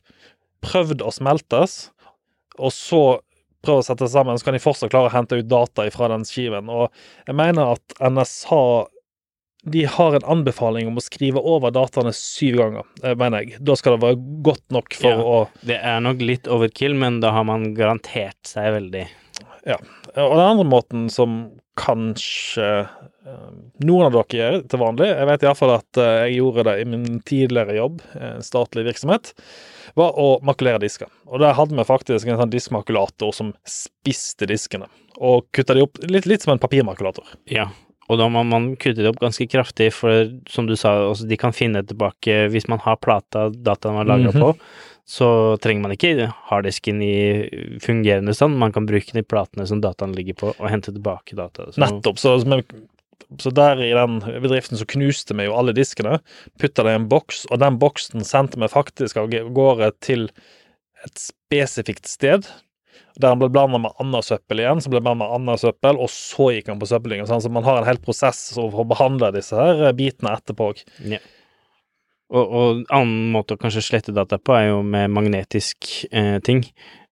prøvd 0.64 1.04
å 1.04 1.12
smeltes, 1.14 1.78
og 2.56 2.73
så 2.73 3.04
prøve 3.67 3.82
å 3.82 3.86
sette 3.86 4.06
det 4.06 4.12
sammen, 4.14 4.38
så 4.38 4.49
kan 4.49 4.56
de 4.56 4.62
fortsatt 4.62 4.93
klare 4.93 5.10
å 5.10 5.14
hente 5.14 5.38
ut 5.41 5.49
data 5.50 5.84
fra 5.93 6.08
den 6.12 6.25
skiven. 6.28 6.71
Og 6.73 6.88
jeg 7.26 7.36
mener 7.36 7.75
at 7.76 7.97
NSH 8.00 8.54
de 9.67 9.83
har 9.91 10.15
en 10.15 10.26
anbefaling 10.37 10.87
om 10.89 10.99
å 11.00 11.02
skrive 11.02 11.43
over 11.43 11.73
dataene 11.75 12.13
syv 12.15 12.61
ganger, 12.61 12.85
eh, 13.02 13.17
mener 13.19 13.43
jeg. 13.43 13.59
Da 13.67 13.75
skal 13.79 13.97
det 13.97 14.05
være 14.05 14.43
godt 14.47 14.63
nok 14.71 14.95
for 14.95 15.11
Ja. 15.11 15.17
å 15.23 15.49
Det 15.67 15.81
er 15.83 16.00
nok 16.00 16.21
litt 16.23 16.47
overkill, 16.47 16.95
men 16.95 17.21
da 17.21 17.33
har 17.35 17.45
man 17.45 17.75
garantert 17.75 18.39
seg 18.47 18.73
veldig. 18.79 19.07
Ja. 19.67 19.76
Og 20.17 20.37
den 20.39 20.47
andre 20.47 20.65
måten 20.71 21.09
som 21.11 21.50
kanskje 21.76 22.89
eh, 23.26 23.50
noen 23.85 24.07
av 24.07 24.13
dere 24.15 24.39
gjør 24.39 24.69
til 24.71 24.81
vanlig, 24.81 25.09
jeg 25.11 25.26
vet 25.26 25.43
iallfall 25.43 25.73
at 25.75 25.99
eh, 26.00 26.13
jeg 26.29 26.37
gjorde 26.39 26.65
det 26.69 26.75
i 26.81 26.85
min 26.93 27.21
tidligere 27.26 27.75
jobb, 27.76 28.00
en 28.15 28.45
statlig 28.47 28.87
virksomhet, 28.87 29.33
var 29.99 30.15
å 30.21 30.39
makulere 30.47 30.79
disker. 30.81 31.09
Og 31.26 31.41
der 31.43 31.57
hadde 31.59 31.75
vi 31.76 31.85
faktisk 31.89 32.29
en 32.31 32.39
sånn 32.39 32.52
diskmakulator 32.55 33.35
som 33.35 33.52
spiste 33.67 34.47
diskene, 34.47 34.87
og 35.19 35.49
kutta 35.57 35.75
de 35.75 35.83
opp 35.83 35.99
litt, 36.07 36.29
litt 36.31 36.43
som 36.47 36.55
en 36.55 36.63
papirmakulator. 36.63 37.25
Ja, 37.50 37.69
og 38.08 38.19
da 38.21 38.28
må 38.30 38.42
man 38.47 38.73
kutte 38.76 39.02
det 39.02 39.10
opp 39.10 39.21
ganske 39.23 39.47
kraftig, 39.50 39.92
for 39.92 40.28
som 40.50 40.66
du 40.69 40.76
sa, 40.78 40.95
også, 41.10 41.26
de 41.28 41.36
kan 41.40 41.52
finne 41.56 41.82
tilbake 41.86 42.47
Hvis 42.52 42.69
man 42.69 42.78
har 42.84 42.97
plata 43.02 43.49
dataen 43.50 43.97
var 43.99 44.04
lagra 44.08 44.32
Mhm. 44.32 44.40
på, 44.42 44.52
så 45.06 45.58
trenger 45.62 45.82
man 45.82 45.92
ikke 45.95 46.32
harddisken 46.50 47.00
i 47.02 47.49
fungerende 47.82 48.34
stand, 48.34 48.58
man 48.58 48.73
kan 48.73 48.86
bruke 48.86 49.12
de 49.14 49.23
platene 49.23 49.66
som 49.66 49.80
dataen 49.80 50.12
ligger 50.16 50.34
på, 50.34 50.54
og 50.58 50.69
hente 50.71 50.90
tilbake 50.92 51.36
data. 51.38 51.71
Så, 51.71 51.78
Nettopp. 51.80 52.19
Så, 52.19 52.40
så, 52.42 52.62
så 53.38 53.52
der 53.54 53.82
i 53.82 53.92
den 53.95 54.19
bedriften 54.42 54.76
så 54.78 54.86
knuste 54.86 55.34
vi 55.38 55.47
jo 55.47 55.54
alle 55.54 55.73
diskene, 55.73 56.19
putta 56.58 56.82
det 56.82 56.95
i 56.97 57.00
en 57.00 57.08
boks, 57.08 57.47
og 57.50 57.58
den 57.62 57.78
boksen 57.78 58.25
sendte 58.26 58.58
vi 58.58 58.69
faktisk 58.71 59.16
av 59.16 59.30
gårde 59.30 59.92
til 60.00 60.28
et 61.06 61.19
spesifikt 61.23 62.06
sted. 62.10 62.47
Der 63.17 63.32
han 63.32 63.41
ble 63.41 63.49
blanda 63.52 63.80
med 63.80 63.97
annet 64.02 64.26
søppel 64.26 64.61
igjen, 64.61 64.82
som 64.85 64.93
ble 64.93 65.00
blanda 65.00 65.25
med 65.25 65.39
annet 65.39 65.63
søppel, 65.63 65.99
og 66.02 66.11
så 66.13 66.50
gikk 66.52 66.69
han 66.73 66.82
på 66.82 66.89
søppeldynga. 66.91 67.28
Sånn, 67.30 67.45
så 67.45 67.52
man 67.52 67.65
har 67.67 67.80
en 67.80 67.89
hel 67.89 68.00
prosess 68.02 68.50
for 68.56 68.82
å 68.82 68.89
behandle 68.89 69.32
disse 69.37 69.56
her 69.56 69.89
bitene 69.97 70.35
etterpå 70.37 70.71
òg. 70.73 70.85
Ja. 71.15 71.23
Og, 72.35 72.43
og 72.43 72.85
annen 72.91 73.32
måte 73.35 73.54
å 73.54 73.61
kanskje 73.61 73.85
slette 73.87 74.15
data 74.15 74.39
på 74.43 74.54
er 74.56 74.71
jo 74.73 74.80
med 74.87 75.13
magnetisk 75.15 75.93
eh, 76.11 76.39
ting. 76.45 76.65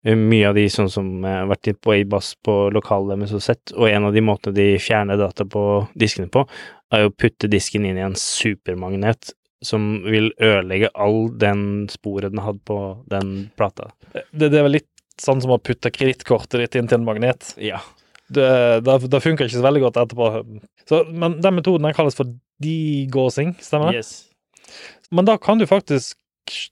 Eh, 0.07 0.17
Mye 0.17 0.49
av 0.49 0.57
de 0.57 0.65
sånn 0.73 0.89
som 0.91 1.11
eh, 1.21 1.43
har 1.43 1.51
vært 1.51 1.75
på 1.85 1.95
Abas 1.99 2.33
på 2.45 2.57
lokalet 2.73 3.21
med 3.21 3.31
så 3.31 3.43
sett, 3.43 3.75
og 3.77 3.91
en 3.91 4.09
av 4.09 4.17
de 4.17 4.25
måtene 4.25 4.57
de 4.57 4.69
fjerner 4.83 5.21
data 5.21 5.45
på 5.45 5.67
diskene 5.99 6.33
på, 6.33 6.47
er 6.93 7.05
jo 7.05 7.13
å 7.13 7.17
putte 7.17 7.51
disken 7.53 7.87
inn 7.89 8.01
i 8.01 8.07
en 8.07 8.17
supermagnet 8.19 9.35
som 9.63 10.03
vil 10.03 10.33
ødelegge 10.43 10.91
all 10.99 11.29
den 11.39 11.87
sporet 11.93 12.33
den 12.33 12.43
hadde 12.43 12.65
på 12.67 12.79
den 13.13 13.51
plata. 13.57 13.93
Det, 14.11 14.49
det 14.49 14.59
er 14.59 14.67
vel 14.67 14.77
litt 14.81 14.92
sånn 15.21 15.43
som 15.45 15.55
å 15.55 15.61
putte 15.61 15.93
kredittkortet 15.93 16.61
ditt 16.61 16.79
inn 16.79 16.89
til 16.91 17.01
en 17.01 17.09
magnet. 17.09 17.53
Ja. 17.61 17.83
Det, 18.33 18.49
det, 18.87 18.97
det 19.13 19.21
funker 19.21 19.49
ikke 19.49 19.59
så 19.59 19.67
veldig 19.67 19.85
godt 19.85 20.01
etterpå. 20.01 20.31
Så, 20.89 21.03
men 21.13 21.41
den 21.45 21.59
metoden 21.59 21.89
den 21.89 21.97
kalles 21.97 22.17
for 22.17 22.31
degaussing, 22.63 23.57
stemmer 23.63 23.93
det? 23.93 24.03
Yes. 24.03 24.13
Men 25.13 25.29
da 25.29 25.37
kan 25.41 25.61
du 25.61 25.67
faktisk 25.69 26.19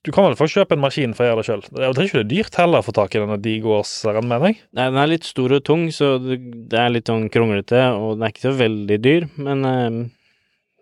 Du 0.02 0.10
kan 0.10 0.24
vel 0.26 0.34
få 0.38 0.48
kjøpe 0.50 0.74
en 0.74 0.82
maskin 0.82 1.12
for 1.14 1.24
å 1.24 1.28
gjøre 1.28 1.40
det 1.40 1.46
sjøl. 1.46 1.60
Jeg 1.78 1.94
tror 1.94 2.06
ikke 2.06 2.16
det 2.18 2.24
er 2.24 2.30
dyrt 2.30 2.56
heller 2.58 2.82
å 2.82 2.84
få 2.84 2.94
tak 2.96 3.12
i 3.14 3.20
denne 3.22 3.36
Digos-en, 3.40 4.26
mener 4.26 4.50
jeg. 4.50 4.56
Nei, 4.74 4.86
den 4.90 4.98
er 4.98 5.10
litt 5.12 5.28
stor 5.28 5.54
og 5.54 5.62
tung, 5.64 5.84
så 5.94 6.08
det, 6.18 6.40
er 6.74 6.90
litt 6.90 7.06
sånn 7.06 7.28
kronglete, 7.32 7.84
og 7.94 8.16
den 8.16 8.26
er 8.26 8.34
ikke 8.34 8.48
så 8.48 8.52
veldig 8.58 8.98
dyr, 9.04 9.28
men 9.38 9.68
eh, 9.68 10.00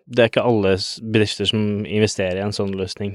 det 0.09 0.23
er 0.23 0.31
ikke 0.31 0.47
alle 0.49 0.73
bedrifter 1.05 1.51
som 1.51 1.85
investerer 1.85 2.41
i 2.41 2.43
en 2.47 2.55
sånn 2.55 2.73
løsning. 2.79 3.13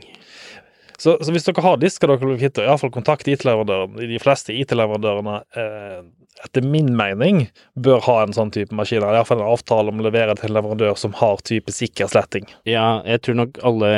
Så, 0.98 1.16
så 1.24 1.32
hvis 1.34 1.46
dere 1.46 1.64
har 1.64 1.78
disker 1.82 2.10
dere 2.10 2.28
vil 2.28 2.38
hvert 2.38 2.80
fall 2.80 2.92
kontakt 2.94 3.28
IT-leverandøren. 3.30 3.96
De 3.98 4.20
fleste 4.22 4.54
IT-leverandørene, 4.54 5.40
eh, 5.58 6.02
etter 6.46 6.66
min 6.66 6.92
mening, 6.96 7.48
bør 7.74 8.02
ha 8.06 8.18
en 8.22 8.34
sånn 8.36 8.52
type 8.54 8.74
maskiner. 8.76 9.16
Iallfall 9.16 9.42
en 9.42 9.50
avtale 9.54 9.90
om 9.90 10.02
å 10.02 10.06
levere 10.06 10.36
til 10.38 10.50
en 10.50 10.58
leverandør 10.58 10.98
som 11.00 11.16
har 11.18 11.42
type 11.46 11.74
sikker 11.74 12.10
sletting. 12.12 12.46
Ja, 12.68 13.02
jeg 13.08 13.24
tror 13.26 13.40
nok 13.42 13.58
alle 13.66 13.90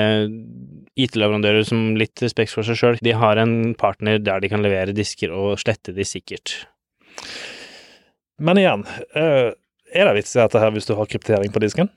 IT-leverandører 0.96 1.66
som 1.68 1.90
litt 2.00 2.22
respekt 2.24 2.54
for 2.54 2.66
seg 2.66 2.80
sjøl, 2.80 2.98
de 3.04 3.12
har 3.16 3.40
en 3.40 3.74
partner 3.78 4.22
der 4.22 4.40
de 4.40 4.50
kan 4.52 4.64
levere 4.64 4.96
disker 4.96 5.34
og 5.36 5.60
slette 5.60 5.92
de 5.96 6.06
sikkert. 6.08 6.62
Men 8.40 8.60
igjen, 8.60 8.84
eh, 9.16 9.52
er 9.96 10.08
det 10.08 10.16
vits 10.18 10.34
i 10.36 10.40
dette 10.40 10.60
her 10.60 10.72
hvis 10.74 10.88
du 10.88 10.96
har 10.96 11.08
kryptering 11.08 11.52
på 11.52 11.62
disken? 11.62 11.92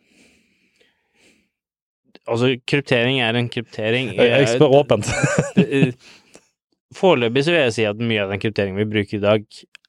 Altså, 2.27 2.51
kryptering 2.67 3.19
er 3.21 3.33
en 3.39 3.49
kryptering. 3.49 4.11
Jeg, 4.17 4.29
jeg 4.29 4.47
spør 4.57 4.73
åpent. 4.83 5.07
Eh, 5.59 5.91
Foreløpig 6.97 7.43
så 7.45 7.51
vil 7.53 7.59
jeg 7.61 7.73
si 7.75 7.83
at 7.85 7.99
mye 8.01 8.23
av 8.23 8.31
den 8.33 8.39
krypteringen 8.41 8.79
vi 8.81 8.85
bruker 8.89 9.19
i 9.19 9.21
dag, 9.21 9.43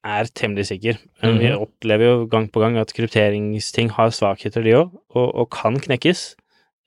er 0.05 0.29
temmelig 0.37 0.67
sikker. 0.69 0.99
Men 1.23 1.39
Vi 1.41 1.49
Mhm. 1.49 1.61
opplever 1.65 2.05
jo 2.05 2.27
gang 2.27 2.49
på 2.53 2.61
gang 2.61 2.77
at 2.77 2.93
krypteringsting 2.93 3.91
har 3.97 4.11
svakheter, 4.13 4.63
de 4.65 4.75
òg, 4.77 4.91
og, 5.17 5.35
og 5.35 5.51
kan 5.51 5.79
knekkes. 5.81 6.35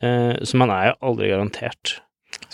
Eh, 0.04 0.34
så 0.46 0.56
man 0.58 0.70
er 0.70 0.92
jo 0.92 0.96
aldri 1.10 1.30
garantert. 1.30 2.00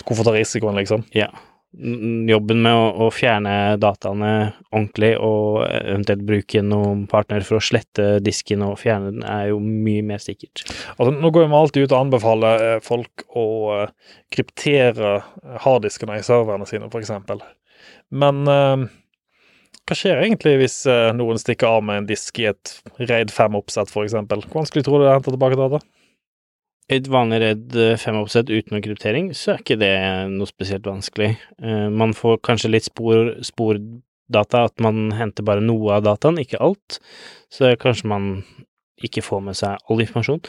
Hvorfor 0.05 0.23
ta 0.23 0.31
risikoen, 0.31 0.75
liksom? 0.79 1.03
Ja. 1.15 1.27
Jobben 1.77 2.63
med 2.65 2.73
å, 2.73 2.85
å 3.05 3.07
fjerne 3.13 3.77
dataene 3.81 4.31
ordentlig, 4.71 5.11
og 5.21 5.61
eventuelt 5.67 6.23
bruke 6.25 6.63
noen 6.65 7.03
partner 7.09 7.45
for 7.45 7.59
å 7.59 7.63
slette 7.63 8.07
disken 8.25 8.63
og 8.65 8.79
fjerne 8.81 9.13
den, 9.13 9.25
er 9.27 9.51
jo 9.51 9.59
mye 9.61 10.05
mer 10.05 10.23
sikkert. 10.23 10.63
Altså, 10.95 11.11
nå 11.13 11.31
går 11.33 11.45
vi 11.45 11.59
alltid 11.59 11.85
ut 11.85 11.93
og 11.93 11.99
anbefaler 11.99 12.65
eh, 12.65 12.79
folk 12.85 13.27
å 13.37 13.45
eh, 13.75 14.15
kryptere 14.33 15.19
harddiskene 15.65 16.17
i 16.17 16.25
serverne 16.25 16.67
sine, 16.69 16.89
f.eks. 16.89 17.13
Men 18.09 18.41
eh, 18.49 18.89
hva 19.89 19.97
skjer 19.97 20.19
egentlig 20.21 20.57
hvis 20.63 20.81
eh, 20.89 21.11
noen 21.17 21.39
stikker 21.41 21.69
av 21.69 21.85
med 21.85 22.03
en 22.03 22.09
disk 22.09 22.41
i 22.41 22.49
et 22.51 22.75
RAID 22.97 23.31
5-oppsett, 23.33 23.93
f.eks.? 23.93 24.17
Hvor 24.17 24.59
vanskelig 24.59 24.85
tror 24.85 24.99
du 24.99 25.05
det 25.05 25.11
er 25.11 25.15
å 25.15 25.21
hente 25.21 25.33
tilbake 25.33 25.57
data? 25.57 25.85
Et 26.89 27.05
vanlig 27.05 27.37
Redd 27.43 27.75
5-oppsett 28.01 28.49
uten 28.49 28.73
noe 28.73 28.81
kryptering, 28.81 29.29
så 29.37 29.53
er 29.53 29.59
ikke 29.61 29.77
det 29.77 29.91
noe 30.33 30.49
spesielt 30.49 30.87
vanskelig. 30.89 31.35
Eh, 31.61 31.87
Man 31.93 32.15
får 32.17 32.39
kanskje 32.47 32.71
litt 32.73 32.87
spor, 32.87 33.35
spordata, 33.45 34.63
at 34.65 34.81
man 34.81 35.11
henter 35.13 35.45
bare 35.45 35.61
noe 35.61 35.99
av 35.99 36.07
dataen, 36.07 36.41
ikke 36.41 36.61
alt. 36.65 36.97
Så 37.53 37.69
kanskje 37.81 38.09
man 38.09 38.29
ikke 39.05 39.21
får 39.23 39.43
med 39.45 39.59
seg 39.59 39.77
all 39.85 40.01
informasjon. 40.01 40.41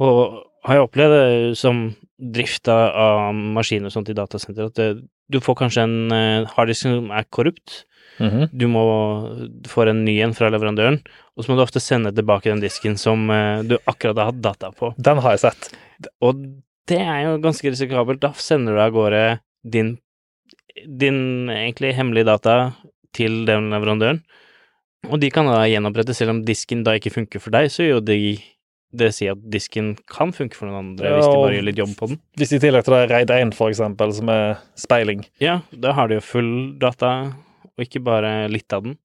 Og 0.00 0.40
har 0.64 0.78
jeg 0.78 0.86
opplevd 0.88 1.14
det 1.18 1.58
som 1.60 1.84
drifta 2.18 2.78
av 2.98 3.36
maskiner 3.36 3.92
og 3.92 3.94
sånt 3.94 4.08
i 4.10 4.16
datasenter, 4.16 4.72
at 4.72 4.80
det, 4.80 4.88
du 5.30 5.38
får 5.44 5.60
kanskje 5.60 5.84
en 5.84 6.16
eh, 6.16 6.48
harddisk 6.56 6.88
som 6.88 7.12
er 7.14 7.28
korrupt. 7.28 7.82
Du 8.18 8.66
må 8.70 8.82
få 9.70 9.86
en 9.88 10.04
ny 10.06 10.18
en 10.24 10.34
fra 10.36 10.50
leverandøren, 10.50 10.98
og 11.36 11.44
så 11.44 11.50
må 11.52 11.58
du 11.58 11.64
ofte 11.64 11.82
sende 11.82 12.12
tilbake 12.14 12.50
den 12.50 12.62
disken 12.64 12.98
som 12.98 13.28
eh, 13.30 13.62
du 13.66 13.76
akkurat 13.84 14.18
har 14.18 14.32
hatt 14.32 14.42
data 14.42 14.72
på. 14.74 14.92
Den 14.98 15.22
har 15.22 15.36
jeg 15.36 15.44
sett. 15.46 15.70
Og 16.24 16.42
det 16.88 16.98
er 17.04 17.28
jo 17.28 17.38
ganske 17.44 17.70
risikabelt. 17.70 18.22
Da 18.22 18.32
sender 18.38 18.74
du 18.74 18.82
av 18.82 18.94
gårde 18.96 19.22
din, 19.62 19.94
din 20.86 21.50
egentlig 21.52 21.94
hemmelige 21.98 22.30
data 22.30 22.58
til 23.16 23.44
den 23.48 23.70
leverandøren, 23.72 24.22
og 25.08 25.20
de 25.22 25.30
kan 25.32 25.46
da 25.46 25.62
gjenopprette, 25.70 26.14
selv 26.16 26.34
om 26.34 26.44
disken 26.46 26.82
da 26.86 26.96
ikke 26.98 27.14
funker 27.14 27.42
for 27.42 27.54
deg, 27.54 27.70
så 27.72 27.86
gjør 27.86 28.02
de 28.08 28.18
det 28.98 29.10
si 29.12 29.26
at 29.28 29.40
disken 29.52 29.92
kan 30.08 30.30
funke 30.32 30.56
for 30.56 30.68
noen 30.68 30.94
andre, 30.94 31.10
hvis 31.12 31.26
de 31.28 31.34
bare 31.36 31.56
gjør 31.58 31.66
litt 31.66 31.80
jobb 31.82 31.92
på 31.98 32.08
den. 32.10 32.20
Hvis 32.40 32.54
i 32.56 32.60
tillegg 32.62 32.86
til 32.86 32.94
det 32.96 33.00
er 33.04 33.12
RAID 33.12 33.32
1, 33.36 33.52
for 33.56 33.72
eksempel, 33.72 34.14
som 34.16 34.30
er 34.32 34.46
speiling. 34.80 35.26
Ja, 35.44 35.58
da 35.70 35.92
har 35.96 36.08
de 36.08 36.18
jo 36.18 36.24
full 36.24 36.52
data, 36.80 37.12
og 37.78 37.86
ikke 37.86 38.02
bare 38.04 38.32
litt 38.50 38.74
av 38.74 38.84
den. 38.84 38.96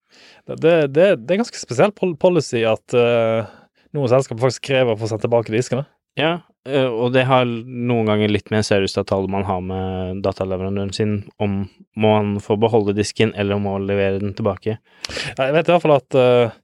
Det, 0.48 0.58
det, 0.62 0.74
det, 0.96 1.10
det 1.22 1.36
er 1.36 1.44
ganske 1.44 1.62
spesiell 1.62 1.94
policy 1.94 2.64
at 2.68 2.96
uh, 2.98 3.46
noen 3.94 4.10
selskaper 4.10 4.42
faktisk 4.42 4.66
krever 4.72 4.96
å 4.96 5.00
få 5.00 5.10
sendt 5.10 5.24
tilbake 5.26 5.54
diskene. 5.54 5.86
Ja, 6.18 6.40
eh, 6.70 6.86
og 6.86 7.14
det 7.16 7.26
har 7.26 7.46
noen 7.46 8.10
ganger 8.10 8.30
litt 8.30 8.52
med 8.54 8.66
seriøst 8.66 8.98
serviceavtale 8.98 9.32
man 9.34 9.46
har 9.48 9.62
med 9.66 10.24
dataleverandøren 10.26 10.94
sin, 10.94 11.16
om 11.42 11.64
må 11.98 12.16
han 12.18 12.36
få 12.42 12.58
beholde 12.62 12.96
disken, 12.98 13.34
eller 13.38 13.62
må 13.62 13.78
han 13.78 13.88
levere 13.90 14.22
den 14.22 14.36
tilbake. 14.38 14.78
Jeg 15.38 15.56
vet 15.56 15.70
i 15.70 15.74
hvert 15.74 15.86
fall 15.86 15.96
at, 15.96 16.18
eh, 16.18 16.58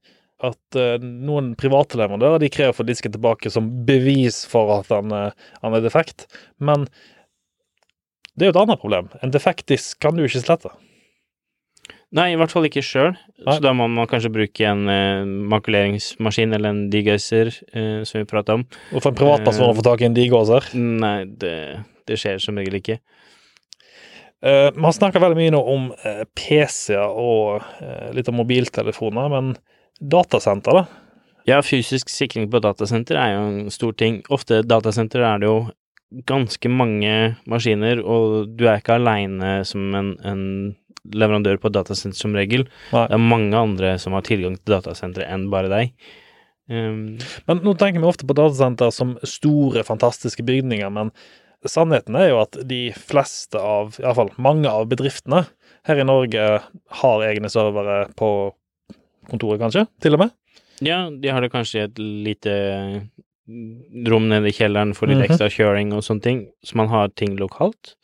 at 0.49 0.79
noen 1.01 1.53
private 1.59 1.97
leverandører 1.99 2.41
de 2.41 2.51
krever 2.53 2.73
å 2.73 2.79
få 2.79 2.85
disken 2.87 3.13
tilbake 3.13 3.53
som 3.53 3.71
bevis 3.85 4.43
for 4.49 4.77
at 4.79 4.93
han, 4.93 5.11
han 5.11 5.75
er 5.75 5.83
defekt. 5.83 6.29
Men 6.63 6.85
det 8.39 8.45
er 8.47 8.53
jo 8.53 8.55
et 8.55 8.61
annet 8.61 8.79
problem. 8.79 9.09
En 9.19 9.33
defekt 9.33 9.67
disk 9.67 9.99
kan 9.99 10.15
du 10.15 10.23
ikke 10.23 10.39
slette. 10.45 10.71
Nei, 12.17 12.31
i 12.33 12.37
hvert 12.41 12.49
fall 12.49 12.65
ikke 12.65 12.81
sjøl, 12.81 13.11
så 13.45 13.59
da 13.61 13.69
må 13.77 13.85
man 13.91 14.07
kanskje 14.09 14.31
bruke 14.33 14.65
en 14.65 14.87
eh, 14.89 15.27
makuleringsmaskin 15.51 16.55
eller 16.57 16.73
en 16.73 16.79
degauser, 16.89 17.51
eh, 17.69 17.99
som 18.09 18.17
vi 18.17 18.29
prata 18.29 18.55
om. 18.57 18.63
Og 18.89 19.03
for 19.03 19.11
en 19.11 19.19
privatperson 19.19 19.69
å 19.69 19.75
få 19.77 19.85
tak 19.85 20.01
i 20.01 20.07
en 20.07 20.17
digåser. 20.17 20.71
Nei, 20.73 21.27
det, 21.29 21.53
det 22.09 22.17
skjer 22.17 22.41
som 22.41 22.57
regel 22.57 22.79
ikke. 22.79 22.97
Uh, 24.39 24.71
vi 24.71 24.85
har 24.85 24.95
snakka 24.95 25.19
veldig 25.19 25.35
mye 25.35 25.51
nå 25.51 25.59
om 25.67 25.89
uh, 25.91 26.23
PC-er 26.31 27.11
og 27.11 27.65
eh, 27.83 28.07
litt 28.15 28.29
om 28.31 28.37
mobiltelefoner, 28.39 29.27
men 29.33 29.49
datasenter, 29.99 30.79
da? 30.79 30.85
Ja, 31.49 31.57
fysisk 31.65 32.11
sikring 32.13 32.47
på 32.51 32.61
datasenter 32.63 33.19
er 33.19 33.33
jo 33.33 33.41
en 33.49 33.73
stor 33.73 33.97
ting. 33.99 34.21
Ofte 34.31 34.61
datasenter 34.63 35.25
er 35.27 35.41
det 35.41 35.49
jo 35.49 35.57
ganske 36.29 36.71
mange 36.71 37.35
maskiner, 37.51 37.99
og 37.99 38.55
du 38.55 38.63
er 38.69 38.79
ikke 38.79 38.95
aleine 38.95 39.59
som 39.67 39.91
en, 39.97 40.13
en 40.23 40.45
leverandør 41.13 41.59
på 41.61 41.71
datasenter 41.73 42.17
som 42.19 42.33
regel. 42.37 42.67
Nei. 42.93 43.05
Det 43.07 43.15
er 43.17 43.23
mange 43.23 43.53
andre 43.57 43.93
som 43.99 44.13
har 44.13 44.21
tilgang 44.27 44.57
til 44.59 44.75
datasentre 44.77 45.27
enn 45.29 45.49
bare 45.51 45.69
deg. 45.71 45.93
Um, 46.69 47.17
Men 47.47 47.63
nå 47.65 47.73
tenker 47.77 47.99
vi 47.99 48.05
ofte 48.11 48.27
på 48.29 48.35
datasenter 48.37 48.91
som 48.93 49.15
store, 49.25 49.81
fantastiske 49.83 50.43
bygninger, 50.45 50.89
men 50.93 51.09
sannheten 51.65 52.15
er 52.15 52.29
jo 52.29 52.41
at 52.43 52.55
de 52.69 52.91
fleste 52.95 53.57
av, 53.59 53.97
iallfall 53.99 54.29
mange 54.37 54.69
av 54.69 54.85
bedriftene 54.87 55.47
her 55.89 55.99
i 55.99 56.05
Norge 56.05 56.43
har 57.01 57.25
egne 57.25 57.49
servere 57.51 58.03
på 58.19 58.29
kontoret, 59.29 59.59
kanskje, 59.59 59.87
til 60.01 60.13
og 60.15 60.19
med. 60.19 60.31
ja, 60.81 61.09
de 61.09 61.27
har 61.33 61.41
det 61.41 61.51
kanskje 61.51 61.79
i 61.81 61.83
et 61.87 61.97
lite 61.99 62.53
rom 64.07 64.27
nede 64.29 64.47
i 64.49 64.53
kjelleren 64.53 64.93
for 64.95 65.07
litt 65.09 65.17
Mhm. 65.17 65.25
ekstra 65.29 65.49
kjøring 65.49 65.91
og 65.93 66.03
sånne 66.05 66.21
ting, 66.21 66.39
så 66.63 66.75
man 66.75 66.87
har 66.89 67.09
ting 67.09 67.35
lokalt. 67.37 67.95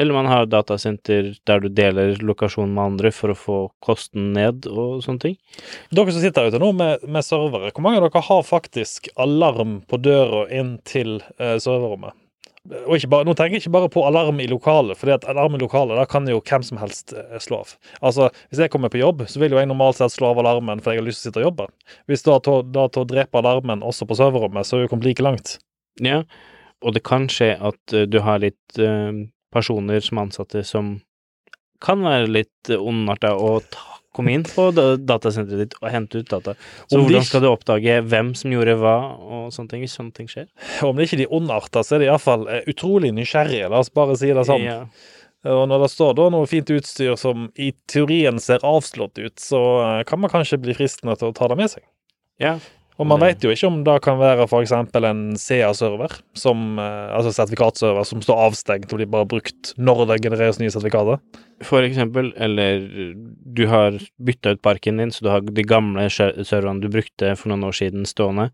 Eller 0.00 0.16
man 0.16 0.26
har 0.26 0.48
datasenter 0.48 1.34
der 1.46 1.60
du 1.60 1.68
deler 1.68 2.16
lokasjon 2.24 2.72
med 2.72 2.84
andre 2.84 3.12
for 3.12 3.32
å 3.32 3.38
få 3.38 3.58
kosten 3.84 4.32
ned 4.36 4.66
og 4.70 5.02
sånne 5.04 5.26
ting. 5.26 5.36
Dere 5.92 6.14
som 6.14 6.24
sitter 6.24 6.48
ute 6.48 6.62
nå 6.62 6.72
med, 6.76 7.04
med 7.04 7.26
servere, 7.26 7.70
hvor 7.74 7.84
mange 7.84 8.00
av 8.00 8.08
dere 8.08 8.24
har 8.28 8.42
faktisk 8.48 9.10
alarm 9.20 9.82
på 9.88 10.00
døra 10.00 10.46
inn 10.54 10.78
til 10.88 11.18
eh, 11.38 11.58
serverrommet? 11.60 12.16
Og 12.62 12.94
bare, 13.10 13.26
nå 13.26 13.32
tenker 13.34 13.56
jeg 13.56 13.64
ikke 13.64 13.74
bare 13.74 13.90
på 13.90 14.04
alarm 14.06 14.38
i 14.38 14.46
lokalet, 14.46 14.94
for 14.94 15.10
alarm 15.10 15.56
i 15.56 15.58
lokalet, 15.58 15.96
da 15.98 16.04
kan 16.06 16.28
jo 16.30 16.38
hvem 16.38 16.62
som 16.62 16.78
helst 16.78 17.10
eh, 17.16 17.34
slå 17.42 17.64
av. 17.64 17.72
Altså, 18.00 18.28
Hvis 18.48 18.62
jeg 18.62 18.70
kommer 18.70 18.92
på 18.92 19.00
jobb, 19.00 19.24
så 19.26 19.42
vil 19.42 19.56
jo 19.56 19.58
jeg 19.58 19.66
normalt 19.66 19.98
sett 19.98 20.14
slå 20.14 20.30
av 20.30 20.40
alarmen 20.44 20.80
fordi 20.80 20.96
jeg 20.96 21.02
har 21.02 21.08
lyst 21.08 21.24
til 21.24 21.26
å 21.26 21.32
sitte 21.32 21.42
og 21.42 21.48
jobbe. 21.48 21.66
Hvis 22.06 22.22
da 22.28 22.38
å 22.38 23.04
drepe 23.10 23.42
alarmen 23.42 23.82
også 23.82 24.06
på 24.06 24.18
serverrommet, 24.20 24.68
så 24.68 24.78
er 24.78 24.86
vi 24.86 24.92
kommet 24.94 25.10
like 25.10 25.26
langt. 25.26 25.56
Ja, 26.00 26.22
og 26.86 26.94
det 26.94 27.02
kan 27.06 27.26
skje 27.30 27.56
at 27.58 27.96
eh, 27.96 28.06
du 28.06 28.20
har 28.22 28.38
litt 28.46 28.78
eh, 28.78 29.10
personer 29.52 30.00
som 30.04 30.20
ansatte 30.24 30.64
som 30.66 30.96
kan 31.82 32.02
være 32.04 32.28
litt 32.30 32.70
ondarta 32.76 33.32
og 33.34 33.64
ta, 33.72 33.80
komme 34.14 34.34
inn 34.36 34.44
på 34.46 34.68
da- 34.76 34.96
datasenteret 35.00 35.62
ditt 35.64 35.74
og 35.80 35.88
hente 35.90 36.20
ut 36.20 36.28
data. 36.30 36.52
Så 36.86 36.98
Om 36.98 37.06
hvordan 37.06 37.24
skal 37.26 37.42
du 37.42 37.48
oppdage 37.48 37.96
hvem 38.06 38.34
som 38.38 38.52
gjorde 38.52 38.76
hva 38.82 38.96
og 39.18 39.48
sånne 39.54 39.72
ting, 39.72 39.82
hvis 39.86 39.96
sånne 39.98 40.12
ting 40.14 40.28
skjer? 40.30 40.46
Om 40.84 40.96
det 41.00 41.08
ikke 41.08 41.16
er 41.18 41.24
de 41.24 41.30
ondarta, 41.38 41.82
så 41.82 41.96
er 41.96 42.04
de 42.04 42.10
iallfall 42.10 42.44
eh, 42.52 42.62
utrolig 42.70 43.10
nysgjerrige. 43.16 43.70
La 43.72 43.80
oss 43.80 43.90
bare 43.90 44.14
si 44.20 44.30
det 44.36 44.44
sånn. 44.46 44.66
Ja. 44.68 44.82
Og 45.48 45.64
når 45.66 45.86
det 45.86 45.90
står 45.90 46.12
da 46.20 46.28
noe 46.30 46.46
fint 46.46 46.68
utstyr 46.70 47.16
som 47.18 47.48
i 47.58 47.72
teorien 47.90 48.36
ser 48.38 48.62
avslått 48.62 49.18
ut, 49.18 49.40
så 49.42 49.62
eh, 49.82 50.04
kan 50.06 50.20
man 50.22 50.30
kanskje 50.30 50.60
bli 50.62 50.76
fristende 50.78 51.16
til 51.18 51.32
å 51.32 51.34
ta 51.34 51.48
det 51.50 51.58
med 51.58 51.72
seg. 51.72 51.82
ja. 52.38 52.58
Og 53.02 53.06
man 53.10 53.18
Det- 53.20 53.28
vet 53.32 53.44
jo 53.44 53.50
ikke 53.50 53.66
om 53.68 53.80
det 53.84 53.96
kan 54.04 54.18
være 54.20 54.44
f.eks. 54.46 54.72
en 54.72 55.22
CA-server, 55.36 56.12
som, 56.38 56.78
eh, 56.78 57.10
altså 57.16 57.32
sertifikatserver, 57.34 58.06
som 58.06 58.20
står 58.22 58.38
avstengt 58.46 58.92
og 58.92 58.98
blir 59.00 59.10
bare 59.10 59.26
brukt 59.26 59.72
når 59.76 60.06
det 60.12 60.22
genereres 60.22 60.60
nye 60.62 60.70
sertifikater. 60.70 61.18
For 61.66 61.82
eksempel, 61.82 62.32
eller 62.36 62.86
du 63.52 63.66
har 63.66 63.98
bytta 64.22 64.54
ut 64.54 64.62
parken 64.62 64.98
din, 65.02 65.10
så 65.10 65.22
du 65.26 65.28
har 65.30 65.40
de 65.42 65.62
gamle 65.66 66.06
serverne 66.08 66.80
du 66.80 66.88
brukte 66.88 67.34
for 67.36 67.50
noen 67.50 67.64
år 67.66 67.74
siden 67.74 68.06
stående. 68.06 68.50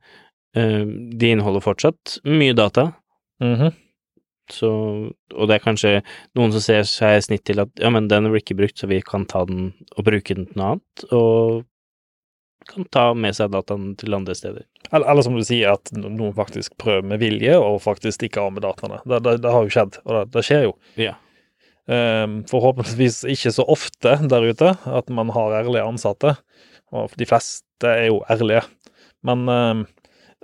Eh, 0.56 0.84
De 0.84 1.30
inneholder 1.30 1.60
fortsatt 1.60 2.18
mye 2.24 2.54
data, 2.56 2.94
Mhm. 3.40 3.74
så 4.50 5.12
Og 5.36 5.46
det 5.46 5.60
er 5.60 5.70
kanskje 5.70 6.02
noen 6.34 6.50
som 6.52 6.60
ser 6.60 6.80
seg 6.88 7.18
i 7.18 7.20
snitt 7.20 7.44
til 7.44 7.60
at 7.60 7.68
ja, 7.78 7.90
men 7.90 8.08
den 8.08 8.24
blir 8.24 8.40
ikke 8.40 8.56
brukt, 8.56 8.78
så 8.80 8.88
vi 8.88 9.02
kan 9.02 9.26
ta 9.26 9.44
den 9.44 9.74
og 9.96 10.04
bruke 10.04 10.34
den 10.34 10.46
til 10.46 10.56
noe 10.56 10.70
annet, 10.72 11.12
og 11.12 11.64
kan 12.68 12.86
ta 12.92 13.04
med 13.16 13.36
seg 13.36 13.52
dataen 13.54 13.92
til 13.98 14.16
andre 14.16 14.36
steder. 14.36 14.66
Eller, 14.90 15.06
eller 15.10 15.24
som 15.24 15.36
du 15.36 15.44
sier, 15.44 15.76
at 15.76 15.92
noen 15.96 16.34
faktisk 16.36 16.76
prøver 16.80 17.06
med 17.08 17.22
vilje 17.22 17.56
og 17.60 17.80
faktisk 17.84 18.18
stikker 18.18 18.46
av 18.46 18.54
med 18.56 18.64
dataene. 18.66 19.00
Det, 19.04 19.22
det, 19.26 19.38
det 19.44 19.54
har 19.54 19.64
jo 19.64 19.74
skjedd, 19.74 19.98
og 20.04 20.14
det, 20.14 20.24
det 20.36 20.44
skjer 20.46 20.68
jo. 20.68 20.76
Ja. 21.00 21.16
Um, 21.88 22.42
forhåpentligvis 22.48 23.22
ikke 23.32 23.50
så 23.56 23.64
ofte 23.64 24.18
der 24.28 24.44
ute 24.44 24.74
at 24.84 25.06
man 25.08 25.32
har 25.32 25.62
ærlige 25.62 25.86
ansatte. 25.88 26.34
Og 26.92 27.14
de 27.20 27.28
fleste 27.28 27.88
er 27.88 28.10
jo 28.10 28.20
ærlige. 28.28 28.64
Men 29.24 29.48
um, 29.48 29.86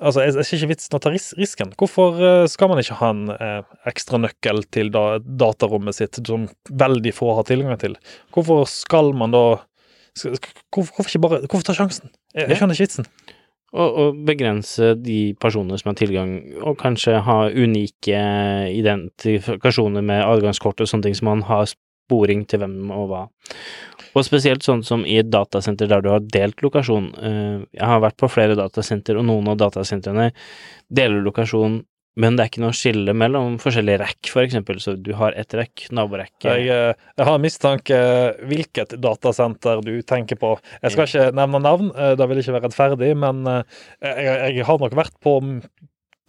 altså, 0.00 0.24
jeg, 0.24 0.34
jeg 0.38 0.48
ser 0.48 0.62
ikke 0.62 0.70
vitsen 0.72 0.96
å 0.96 1.02
ta 1.04 1.12
ris 1.12 1.28
risken. 1.37 1.74
Hvorfor 1.80 2.16
uh, 2.20 2.46
skal 2.50 2.72
man 2.72 2.80
ikke 2.80 2.96
ha 3.00 3.12
en 3.12 3.28
uh, 3.32 3.76
ekstra 3.88 4.20
nøkkel 4.24 4.64
til 4.74 4.92
da, 4.94 5.04
datarommet 5.20 5.96
sitt 6.00 6.20
som 6.24 6.48
veldig 6.72 7.12
få 7.16 7.34
har 7.38 7.48
tilgang 7.48 7.80
til? 7.80 7.98
Hvorfor 8.34 8.64
skal 8.70 9.12
man 9.16 9.37
da 9.37 9.44
hvorfor, 10.18 10.92
hvorfor 10.96 11.22
bare 11.22 11.40
Hvorfor 11.46 11.66
ta 11.68 11.77
sjansen? 11.77 12.12
Jeg, 12.35 12.48
jeg 12.50 12.61
skjønner 12.61 12.79
ikke 12.79 12.87
vitsen. 12.88 13.09
Og, 13.74 13.96
og 13.98 14.18
begrense 14.27 14.92
de 15.03 15.35
personer 15.42 15.81
som 15.81 15.90
har 15.90 15.98
tilgang, 15.98 16.37
og 16.62 16.77
kanskje 16.79 17.16
ha 17.27 17.38
unike 17.50 18.20
identifikasjoner 18.70 20.05
med 20.07 20.22
adgangskort 20.22 20.79
og 20.85 20.90
sånne 20.90 21.09
ting, 21.09 21.16
så 21.18 21.27
man 21.27 21.42
har 21.48 21.66
sporing 21.72 22.44
til 22.46 22.62
hvem 22.62 22.92
og 22.94 23.09
hva. 23.11 23.22
Og 24.14 24.22
spesielt 24.22 24.62
sånn 24.62 24.85
som 24.87 25.03
i 25.09 25.16
et 25.18 25.31
datasenter 25.33 25.90
der 25.90 26.05
du 26.05 26.12
har 26.12 26.22
delt 26.22 26.62
lokasjon. 26.62 27.09
Eh, 27.18 27.57
Jeg 27.74 27.88
har 27.90 28.05
vært 28.05 28.20
på 28.20 28.31
flere 28.31 28.55
datasenter, 28.55 29.18
og 29.18 29.27
noen 29.27 29.50
av 29.50 29.59
datasentrene 29.64 30.29
deler 30.87 31.24
lokasjon 31.27 31.81
men 32.16 32.37
det 32.37 32.44
er 32.44 32.50
ikke 32.53 32.62
noe 32.62 32.77
skille 32.79 33.14
mellom 33.16 33.57
forskjellige 33.62 34.00
rekk, 34.05 34.29
for 34.31 34.44
eksempel, 34.44 34.79
så 34.83 34.94
du 34.96 35.12
har 35.18 35.35
ett 35.38 35.55
rekk, 35.59 35.87
naborekke 35.90 36.53
Jeg, 36.61 36.68
eh, 36.70 37.09
jeg 37.18 37.27
har 37.27 37.40
mistanke 37.42 37.98
hvilket 38.46 38.94
datasenter 39.03 39.83
du 39.83 39.96
tenker 40.07 40.38
på. 40.38 40.53
Jeg 40.83 40.94
skal 40.94 41.09
ikke 41.11 41.33
nevne 41.35 41.61
navn, 41.64 41.90
det 41.94 42.29
vil 42.31 42.38
ikke 42.42 42.55
være 42.59 42.68
rettferdig, 42.68 43.11
men 43.18 43.42
eh, 43.50 43.81
jeg, 44.05 44.55
jeg 44.61 44.68
har 44.68 44.79
nok 44.85 44.94
vært 44.94 45.16
på 45.24 45.38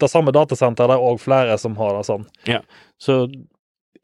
det 0.02 0.10
samme 0.12 0.34
datasenteret. 0.34 0.90
Det 0.90 0.96
er 0.98 1.06
òg 1.10 1.20
flere 1.22 1.54
som 1.62 1.76
har 1.78 1.94
det 1.96 2.02
sånn. 2.10 2.26
Ja, 2.50 2.58
Så 3.00 3.22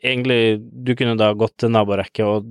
egentlig, 0.03 0.61
du 0.85 0.95
kunne 0.99 1.18
da 1.21 1.33
gått 1.38 1.59
til 1.62 1.73
naborekket 1.75 2.25
og 2.27 2.47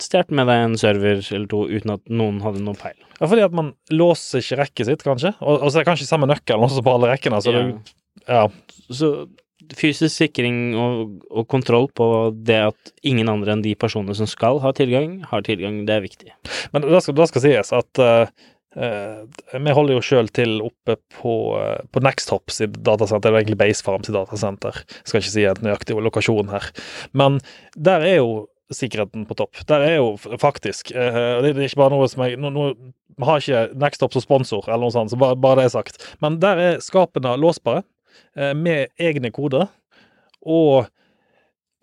stjålet 0.00 0.32
med 0.36 0.48
deg 0.50 0.62
en 0.66 0.76
server 0.80 1.20
eller 1.24 1.48
to 1.50 1.62
uten 1.72 1.94
at 1.96 2.02
noen 2.12 2.42
hadde 2.44 2.60
noen 2.64 2.76
peil. 2.78 2.96
Ja, 3.16 3.24
fordi 3.30 3.44
at 3.46 3.54
man 3.56 3.72
låser 3.90 4.42
ikke 4.44 4.58
rekket 4.60 4.90
sitt, 4.90 5.04
kanskje. 5.06 5.32
Og, 5.40 5.62
og 5.62 5.70
så 5.72 5.78
er 5.80 5.84
det 5.86 5.88
kanskje 5.90 6.08
samme 6.10 6.28
nøkkel 6.28 6.60
også 6.66 6.84
på 6.84 6.92
alle 6.96 7.08
rekkene. 7.14 7.40
Så 7.44 7.54
Ja. 7.54 7.62
du, 7.64 7.94
ja. 8.24 8.46
Så 8.90 9.12
fysisk 9.74 10.14
sikring 10.14 10.76
og, 10.78 11.14
og 11.30 11.46
kontroll 11.50 11.88
på 11.96 12.08
det 12.46 12.58
at 12.68 12.92
ingen 13.06 13.30
andre 13.30 13.56
enn 13.56 13.64
de 13.64 13.74
personene 13.78 14.16
som 14.16 14.28
skal 14.30 14.60
ha 14.62 14.72
tilgang, 14.76 15.20
har 15.30 15.44
tilgang, 15.46 15.84
det 15.88 15.96
er 15.96 16.04
viktig. 16.04 16.34
Men 16.74 16.86
da 16.86 17.00
skal, 17.02 17.16
da 17.18 17.26
skal 17.30 17.44
sies 17.44 17.72
at 17.76 18.02
uh, 18.02 18.26
vi 18.76 19.76
holder 19.78 19.96
jo 19.96 20.04
sjøl 20.04 20.28
til 20.36 20.58
oppe 20.64 20.98
på, 21.18 21.36
uh, 21.58 21.80
på 21.90 22.02
Nexthop 22.04 22.52
sitt 22.52 22.76
datasenter, 22.86 23.30
eller 23.30 23.44
egentlig 23.44 23.60
Basefarm 23.64 24.04
sitt 24.06 24.16
datasenter. 24.16 24.82
Jeg 25.00 25.08
skal 25.10 25.22
ikke 25.22 25.34
si 25.34 25.48
en 25.48 25.64
nøyaktig 25.66 25.96
lokasjon 26.08 26.52
her. 26.52 26.68
Men 27.16 27.40
der 27.74 28.06
er 28.06 28.20
jo 28.20 28.36
sikkerheten 28.74 29.26
på 29.28 29.36
topp. 29.38 29.58
Der 29.70 29.84
er 29.86 29.98
jo 30.00 30.14
faktisk 30.42 30.90
uh, 30.94 31.40
Det 31.42 31.54
er 31.54 31.66
ikke 31.68 31.84
bare 31.84 31.94
noe 31.94 32.08
som 32.10 32.24
jeg 32.26 32.38
nå, 32.42 32.50
nå, 32.50 32.70
Vi 33.16 33.28
har 33.28 33.42
ikke 33.42 33.78
Nextop 33.80 34.16
som 34.16 34.24
sponsor, 34.24 34.66
eller 34.68 34.86
noe 34.86 34.94
sånt, 34.94 35.14
så 35.14 35.20
bare, 35.20 35.38
bare 35.40 35.62
det 35.62 35.68
er 35.70 35.76
sagt. 35.78 36.02
Men 36.20 36.40
der 36.42 36.60
er 36.60 36.82
skapene 36.84 37.36
låsbare, 37.40 37.86
med 38.56 38.88
egne 39.00 39.30
koder. 39.34 39.68
Og 40.46 40.86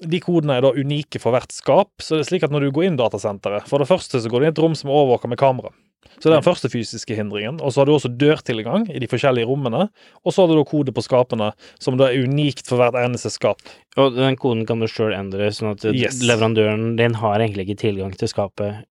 de 0.03 0.19
kodene 0.23 0.57
er 0.57 0.65
da 0.65 0.73
unike 0.75 1.19
for 1.21 1.35
hvert 1.35 1.53
skap. 1.55 1.91
Så 2.03 2.17
det 2.17 2.25
er 2.25 2.29
slik 2.33 2.43
at 2.47 2.53
når 2.53 2.67
du 2.67 2.73
går 2.75 2.89
inn 2.89 2.99
datasenteret 2.99 3.67
For 3.69 3.79
det 3.81 3.87
første 3.89 4.19
så 4.19 4.29
går 4.31 4.41
du 4.41 4.45
inn 4.45 4.51
i 4.51 4.55
et 4.55 4.61
rom 4.63 4.75
som 4.77 4.91
er 4.91 4.99
overvåka 4.99 5.31
med 5.31 5.39
kamera. 5.41 5.71
Så 6.19 6.27
det 6.29 6.33
er 6.35 6.41
den 6.41 6.45
første 6.45 6.69
fysiske 6.69 7.15
hindringen. 7.17 7.57
Og 7.63 7.73
så 7.73 7.81
har 7.81 7.87
du 7.89 7.93
også 7.95 8.11
dørtilgang 8.19 8.85
i 8.91 8.99
de 9.01 9.07
forskjellige 9.09 9.47
rommene. 9.49 9.87
Og 10.23 10.35
så 10.35 10.43
har 10.43 10.51
du 10.51 10.57
da 10.59 10.63
kode 10.67 10.93
på 10.95 11.03
skapene, 11.03 11.51
som 11.81 11.97
da 11.99 12.09
er 12.11 12.27
unikt 12.27 12.67
for 12.69 12.79
hvert 12.79 12.97
eneste 12.99 13.31
skap. 13.33 13.63
Og 13.99 14.15
den 14.15 14.37
koden 14.39 14.65
kan 14.69 14.83
du 14.83 14.87
sjøl 14.91 15.15
endre, 15.15 15.49
sånn 15.55 15.73
at 15.73 15.85
Yes. 15.89 16.21
leverandøren 16.23 16.97
din 16.99 17.15
har 17.19 17.39
egentlig 17.39 17.67
ikke 17.69 17.81
tilgang 17.87 18.13
til 18.19 18.27
skapet 18.31 18.83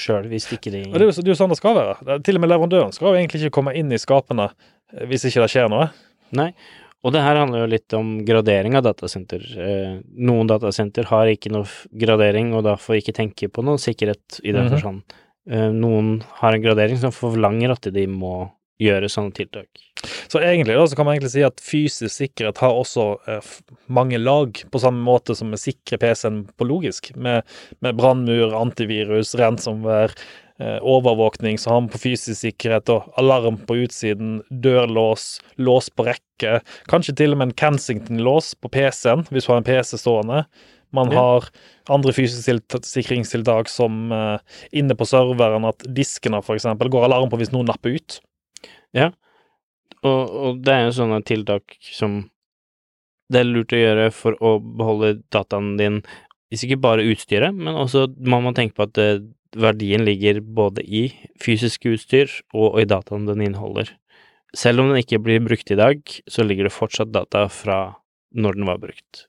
sjøl, 0.00 0.28
hvis 0.30 0.46
ikke 0.54 0.72
de 0.72 0.84
Og 0.88 0.98
det 0.98 1.08
er 1.10 1.28
jo, 1.28 1.36
sånn 1.36 1.50
det 1.52 1.58
skal 1.58 1.76
være. 1.76 2.22
Til 2.24 2.38
og 2.38 2.44
med 2.44 2.52
leverandøren 2.54 2.94
skal 2.94 3.10
jo 3.10 3.18
egentlig 3.20 3.42
ikke 3.44 3.56
komme 3.58 3.74
inn 3.76 3.92
i 3.92 3.98
skapene 4.00 4.48
eh, 4.94 5.06
hvis 5.10 5.26
ikke 5.28 5.44
det 5.44 5.50
skjer 5.52 5.68
noe. 5.68 5.90
Nei. 6.32 6.52
Og 7.00 7.14
det 7.14 7.22
her 7.24 7.38
handler 7.40 7.62
jo 7.62 7.70
litt 7.72 7.94
om 7.96 8.18
gradering 8.28 8.74
av 8.76 8.84
datasenter. 8.84 9.40
Eh, 9.56 9.92
noen 10.20 10.50
datasenter 10.50 11.06
har 11.08 11.30
ikke 11.32 11.50
noe 11.54 11.64
gradering, 11.96 12.52
og 12.54 12.66
da 12.66 12.74
får 12.76 12.98
ikke 13.00 13.16
tenke 13.16 13.48
på 13.48 13.64
noe 13.64 13.80
sikkerhet 13.80 14.40
i 14.44 14.52
den 14.52 14.66
Mhm. 14.68 14.70
forstand. 14.74 15.02
Eh, 15.48 15.70
noen 15.72 16.22
har 16.42 16.52
en 16.52 16.62
gradering 16.62 16.98
som 16.98 17.10
forlanger 17.10 17.70
at 17.72 17.88
de 17.92 18.06
må 18.06 18.50
gjøre 18.80 19.08
sånne 19.12 19.32
tiltak. 19.32 19.66
Så 20.28 20.40
egentlig 20.40 20.76
da, 20.76 20.84
så 20.86 20.96
kan 20.96 21.04
man 21.06 21.16
egentlig 21.16 21.30
si 21.32 21.42
at 21.42 21.56
fysisk 21.56 22.12
sikkerhet 22.16 22.58
har 22.58 22.72
også 22.72 23.18
eh, 23.28 23.40
mange 23.88 24.18
lag, 24.18 24.52
på 24.70 24.80
samme 24.80 25.02
måte 25.04 25.34
som 25.36 25.50
vi 25.50 25.56
sikrer 25.56 25.98
PC-en 25.98 26.44
på 26.56 26.66
logisk, 26.68 27.14
med, 27.16 27.42
med 27.80 27.96
brannmur, 27.96 28.52
antivirus, 28.56 29.34
ransomware, 29.34 30.12
overvåkning, 30.60 31.58
så 31.58 31.70
har 31.72 31.80
vi 31.86 31.92
på 31.94 32.00
fysisk 32.02 32.40
sikkerhet 32.42 32.90
og 32.92 33.06
alarm 33.20 33.56
på 33.66 33.78
utsiden, 33.84 34.42
dørlås, 34.50 35.38
lås 35.56 35.88
på 35.90 36.04
rekke, 36.10 36.58
kanskje 36.90 37.14
til 37.16 37.32
og 37.32 37.40
med 37.40 37.48
en 37.50 37.56
Kensington-lås 37.62 38.52
på 38.60 38.68
PC-en, 38.74 39.24
hvis 39.30 39.46
du 39.48 39.52
har 39.54 39.62
en 39.62 39.68
PC 39.68 39.96
stående. 40.00 40.44
Man 40.92 41.10
Ja. 41.12 41.20
har 41.20 41.48
andre 41.88 42.12
fysiske 42.12 42.60
sikringstiltak 42.82 43.68
som 43.70 44.10
eh, 44.12 44.38
inne 44.72 44.96
på 44.98 45.06
serveren, 45.06 45.64
at 45.64 45.78
diskene 45.86 46.42
eksempel 46.42 46.90
går 46.90 47.04
alarm 47.06 47.30
på 47.30 47.38
hvis 47.38 47.52
noen 47.52 47.66
napper 47.70 47.94
ut. 47.94 48.20
Og, 50.02 50.30
og 50.30 50.62
det 50.64 50.72
er 50.72 50.84
jo 50.88 50.96
sånne 50.96 51.22
tiltak 51.28 51.76
som 51.92 52.30
det 53.30 53.40
er 53.42 53.44
lurt 53.46 53.72
å 53.72 53.78
gjøre 53.78 54.08
for 54.10 54.34
å 54.42 54.56
beholde 54.58 55.22
dataen 55.30 55.76
din, 55.78 56.00
hvis 56.50 56.64
ikke 56.66 56.80
bare 56.82 57.04
utstyret, 57.06 57.54
men 57.54 57.76
også 57.78 58.08
må 58.26 58.40
man 58.42 58.56
tenke 58.56 58.74
på 58.74 58.88
at 58.88 58.98
eh, 58.98 59.20
verdien 59.56 60.04
ligger 60.06 60.40
både 60.40 60.82
i 60.84 61.08
fysisk 61.42 61.88
utstyr 61.90 62.30
og 62.54 62.80
i 62.80 62.86
dataen 62.88 63.26
den 63.28 63.42
inneholder. 63.44 63.90
Selv 64.56 64.82
om 64.82 64.90
den 64.90 65.00
ikke 65.02 65.20
blir 65.22 65.42
brukt 65.42 65.70
i 65.70 65.78
dag, 65.78 66.02
så 66.30 66.44
ligger 66.46 66.66
det 66.66 66.74
fortsatt 66.74 67.12
data 67.14 67.46
fra 67.52 67.80
når 68.34 68.58
den 68.58 68.68
var 68.68 68.78
brukt. 68.82 69.24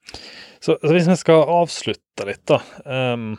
Så, 0.61 0.77
så 0.77 0.93
hvis 0.93 1.09
vi 1.09 1.17
skal 1.17 1.45
avslutte 1.49 2.27
litt, 2.27 2.43
da 2.49 2.59
um, 2.85 3.33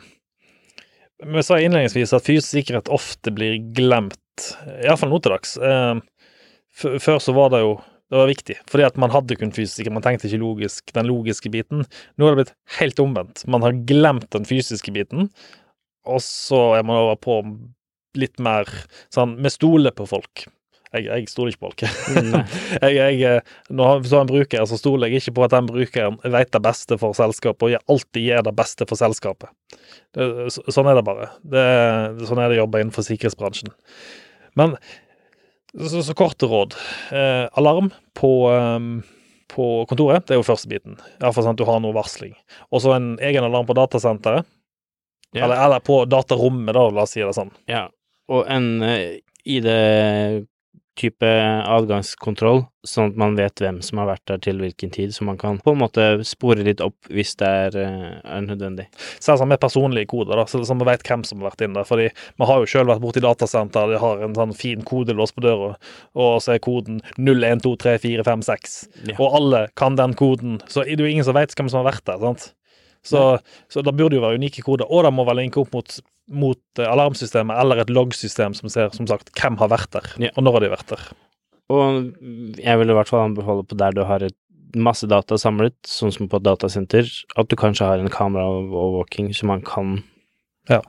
Vi 1.23 1.43
sa 1.45 1.55
innledningsvis 1.59 2.11
at 2.17 2.25
fysisk 2.25 2.51
sikkerhet 2.57 2.91
ofte 2.91 3.31
blir 3.31 3.61
glemt, 3.75 4.49
iallfall 4.83 5.13
nå 5.13 5.21
til 5.23 5.35
dags. 5.35 5.55
Um, 5.59 6.03
før 6.73 7.19
så 7.21 7.35
var 7.35 7.53
det 7.53 7.63
jo 7.63 7.77
det 8.11 8.19
var 8.19 8.29
viktig, 8.29 8.55
fordi 8.69 8.83
at 8.85 8.97
man 9.01 9.09
hadde 9.09 9.35
kun 9.39 9.53
fysisk. 9.55 9.87
Man 9.89 10.03
tenkte 10.05 10.27
ikke 10.27 10.37
logisk, 10.37 10.91
den 10.93 11.07
logiske 11.09 11.49
biten. 11.49 11.79
Nå 12.13 12.27
har 12.27 12.35
det 12.35 12.43
blitt 12.43 12.51
helt 12.77 12.99
omvendt. 13.01 13.41
Man 13.49 13.63
har 13.65 13.79
glemt 13.89 14.27
den 14.35 14.45
fysiske 14.45 14.93
biten, 14.93 15.31
og 16.05 16.19
så 16.25 16.59
er 16.77 16.83
man 16.87 16.99
over 17.03 17.15
på 17.21 17.37
litt 18.19 18.37
mer 18.43 18.67
sånn 19.13 19.37
Vi 19.41 19.49
stoler 19.49 19.91
på 19.95 20.05
folk. 20.09 20.43
Jeg, 20.93 21.07
jeg 21.07 21.29
stoler 21.31 21.49
ikke 21.55 21.63
på 21.63 21.69
folk. 21.71 21.83
Jeg, 22.83 22.93
jeg, 22.99 23.21
eh, 23.25 23.53
når 23.73 24.03
så 24.05 24.19
en 24.21 24.27
bruker, 24.29 24.65
så 24.69 24.77
stoler 24.77 25.09
jeg 25.09 25.23
ikke 25.23 25.33
på 25.39 25.45
at 25.47 25.53
den 25.55 25.65
brukeren 25.71 26.19
vet 26.35 26.51
det 26.53 26.61
beste 26.61 26.97
for 27.01 27.15
selskapet, 27.17 27.65
og 27.65 27.71
jeg 27.73 27.81
alltid 27.89 28.27
gjør 28.27 28.43
det 28.45 28.53
beste 28.59 28.85
for 28.89 28.99
selskapet. 28.99 29.49
Det, 30.13 30.27
så- 30.53 30.65
sånn 30.75 30.89
er 30.91 30.99
det 30.99 31.05
bare. 31.07 31.31
Det, 31.41 31.63
sånn 32.29 32.37
er 32.43 32.51
det 32.53 32.59
å 32.59 32.63
jobbe 32.67 32.83
innenfor 32.83 33.07
sikkerhetsbransjen. 33.07 33.73
Men 34.59 34.75
så, 35.73 36.03
så 36.05 36.13
korte 36.13 36.45
råd. 36.51 36.77
Eh, 37.09 37.47
alarm 37.57 37.89
på, 38.19 38.31
eh, 38.53 38.87
på 39.53 39.67
kontoret, 39.89 40.27
det 40.29 40.35
er 40.37 40.41
jo 40.43 40.45
første 40.45 40.69
biten. 40.69 40.99
Iallfall 41.17 41.47
sånn 41.47 41.55
at 41.57 41.61
du 41.63 41.65
har 41.69 41.81
noe 41.81 41.95
varsling. 41.97 42.35
Og 42.69 42.85
så 42.85 42.93
en 42.99 43.15
egen 43.17 43.49
alarm 43.49 43.65
på 43.65 43.73
datasenteret. 43.81 44.45
Ja. 45.33 45.45
Eller, 45.45 45.59
eller 45.65 45.83
på 45.83 46.03
datarommet, 46.05 46.73
da, 46.75 46.87
la 46.93 47.05
oss 47.07 47.15
si 47.17 47.23
det 47.23 47.33
sånn. 47.35 47.53
Ja, 47.69 47.87
og 48.31 48.45
en 48.51 48.83
eh, 48.85 49.19
ID-type 49.49 51.29
adgangskontroll, 51.67 52.63
sånn 52.87 53.11
at 53.11 53.17
man 53.19 53.35
vet 53.35 53.59
hvem 53.59 53.81
som 53.83 53.99
har 53.99 54.07
vært 54.13 54.23
der 54.29 54.39
til 54.45 54.61
hvilken 54.63 54.93
tid, 54.93 55.11
så 55.15 55.25
man 55.27 55.39
kan 55.41 55.59
på 55.63 55.73
en 55.73 55.81
måte 55.81 56.05
spore 56.27 56.63
litt 56.63 56.83
opp 56.83 57.09
hvis 57.11 57.35
det 57.41 57.49
er, 57.49 57.77
eh, 57.81 58.07
er 58.23 58.45
nødvendig. 58.45 58.87
Selvsagt 59.17 59.49
med 59.51 59.61
personlige 59.63 60.11
koder, 60.13 60.39
da, 60.39 60.47
så, 60.47 60.63
man 60.69 60.85
vi 60.85 60.89
vet 60.93 61.05
hvem 61.09 61.25
som 61.27 61.43
har 61.43 61.51
vært 61.51 61.65
inne 61.65 61.81
der. 61.81 61.89
Fordi 61.89 62.07
vi 62.13 62.49
har 62.49 62.63
jo 62.63 62.71
sjøl 62.75 62.89
vært 62.93 63.03
borti 63.03 63.25
datasenter, 63.25 63.91
de 63.91 64.01
har 64.05 64.23
en 64.23 64.39
sånn 64.39 64.57
fin 64.57 64.87
kodelås 64.87 65.35
på 65.35 65.43
døra, 65.45 65.73
og 66.15 66.33
så 66.45 66.55
er 66.55 66.63
koden 66.63 67.03
01234556. 67.17 68.81
Ja. 69.11 69.19
Og 69.19 69.39
alle 69.41 69.65
kan 69.79 69.99
den 69.99 70.15
koden, 70.19 70.61
så 70.71 70.85
er 70.85 70.95
det 70.95 71.07
jo 71.07 71.11
ingen 71.11 71.27
som 71.27 71.35
vet 71.35 71.57
hvem 71.57 71.73
som 71.73 71.83
har 71.83 71.91
vært 71.91 72.07
der. 72.07 72.21
sant? 72.23 72.53
Så, 73.03 73.21
så 73.69 73.83
da 73.83 73.91
burde 73.91 74.15
jo 74.15 74.21
være 74.23 74.39
unike 74.39 74.63
koder, 74.63 74.87
og 74.89 75.03
det 75.03 75.11
må 75.13 75.25
vel 75.27 75.41
linke 75.41 75.59
opp 75.59 75.73
mot, 75.75 75.97
mot 76.31 76.59
eh, 76.79 76.87
alarmsystemet 76.87 77.57
eller 77.59 77.81
et 77.83 77.89
loggsystem 77.91 78.53
som 78.55 78.69
ser 78.71 78.93
som 78.95 79.07
sagt 79.09 79.33
hvem 79.35 79.57
har 79.59 79.67
vært 79.73 79.91
der, 79.91 80.07
Ja. 80.23 80.29
og 80.37 80.43
når 80.47 80.53
har 80.57 80.63
de 80.65 80.69
vært 80.77 80.93
der. 80.95 81.03
Og 81.73 82.57
jeg 82.63 82.79
vil 82.79 82.89
i 82.89 82.95
hvert 82.95 83.07
fall 83.11 83.25
anbefale 83.29 83.63
på 83.67 83.75
der 83.79 83.91
du 83.95 84.03
har 84.07 84.23
et 84.23 84.35
masse 84.75 85.05
data 85.07 85.35
samlet, 85.37 85.75
sånn 85.85 86.11
som 86.15 86.27
på 86.31 86.39
et 86.39 86.47
datasenter, 86.47 87.05
at 87.37 87.47
du 87.51 87.55
kanskje 87.59 87.85
har 87.85 87.99
en 88.01 88.09
kameraovervåking 88.09 89.29
så 89.35 89.45
man 89.51 89.61
kan 89.61 90.03
Ja. 90.69 90.79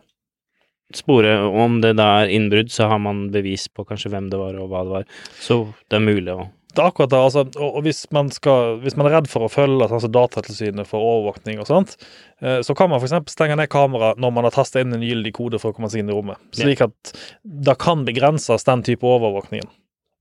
spore. 0.95 1.35
Og 1.51 1.57
om 1.59 1.81
det 1.83 1.97
da 1.97 2.23
er 2.23 2.29
innbrudd, 2.31 2.71
så 2.71 2.89
har 2.89 2.99
man 3.03 3.31
bevis 3.35 3.67
på 3.69 3.85
kanskje 3.85 4.11
hvem 4.13 4.31
det 4.31 4.39
var 4.39 4.55
og 4.61 4.69
hva 4.71 4.85
det 4.85 4.93
var. 4.93 5.05
Så 5.41 5.75
det 5.91 5.97
er 5.99 6.05
mulig 6.07 6.31
å 6.33 6.51
Det 6.75 6.83
er 6.83 6.91
akkurat 6.91 7.13
det, 7.13 7.21
altså, 7.23 7.45
og, 7.55 7.77
og 7.79 7.85
hvis, 7.87 8.03
man 8.15 8.31
skal, 8.35 8.79
hvis 8.83 8.97
man 8.99 9.09
er 9.09 9.17
redd 9.19 9.29
for 9.31 9.47
å 9.47 9.51
følge 9.53 9.87
altså, 9.87 10.11
Datatilsynet 10.11 10.89
for 10.91 11.05
overvåkning 11.05 11.61
og 11.63 11.69
sånt, 11.71 11.95
eh, 12.43 12.59
så 12.67 12.75
kan 12.79 12.91
man 12.91 13.03
f.eks. 13.03 13.15
stenge 13.31 13.59
ned 13.61 13.71
kameraet 13.73 14.21
når 14.23 14.35
man 14.35 14.49
har 14.49 14.57
tastet 14.57 14.83
inn 14.83 14.97
en 14.97 15.05
gyldig 15.07 15.35
kode 15.37 15.61
for 15.63 15.71
å 15.71 15.77
komme 15.77 15.91
seg 15.93 16.03
inn 16.03 16.11
i 16.11 16.17
rommet. 16.17 16.41
Slik 16.57 16.83
at 16.85 17.15
det 17.43 17.77
kan 17.83 18.03
begrenses 18.09 18.67
den 18.67 18.83
type 18.87 19.07
overvåkningen. 19.07 19.71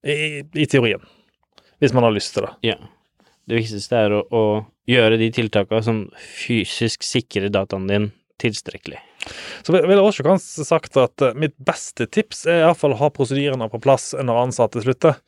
I, 0.04 0.44
I 0.44 0.68
teorien. 0.70 1.02
Hvis 1.82 1.96
man 1.96 2.06
har 2.06 2.14
lyst 2.14 2.36
til 2.36 2.46
det. 2.46 2.54
Ja. 2.74 2.78
Det 3.50 3.58
viktigste 3.60 4.04
er 4.06 4.14
å, 4.16 4.26
å 4.30 4.44
gjøre 4.90 5.18
de 5.20 5.32
tiltakene 5.36 5.84
som 5.84 6.04
fysisk 6.20 7.04
sikrer 7.08 7.52
dataen 7.52 7.90
din 7.90 8.12
tilstrekkelig. 8.44 9.00
Så 9.64 9.74
vil 9.74 9.88
jeg 9.88 10.04
også 10.04 10.26
kanskje 10.26 10.66
sagt 10.68 10.98
at 11.00 11.24
eh, 11.24 11.36
mitt 11.40 11.56
beste 11.64 12.08
tips 12.12 12.46
er 12.50 12.64
iallfall 12.66 12.96
å 12.96 13.02
ha 13.02 13.12
prosedyrene 13.14 13.70
på 13.72 13.82
plass 13.84 14.12
når 14.20 14.42
ansatte 14.48 14.84
slutter. 14.84 15.20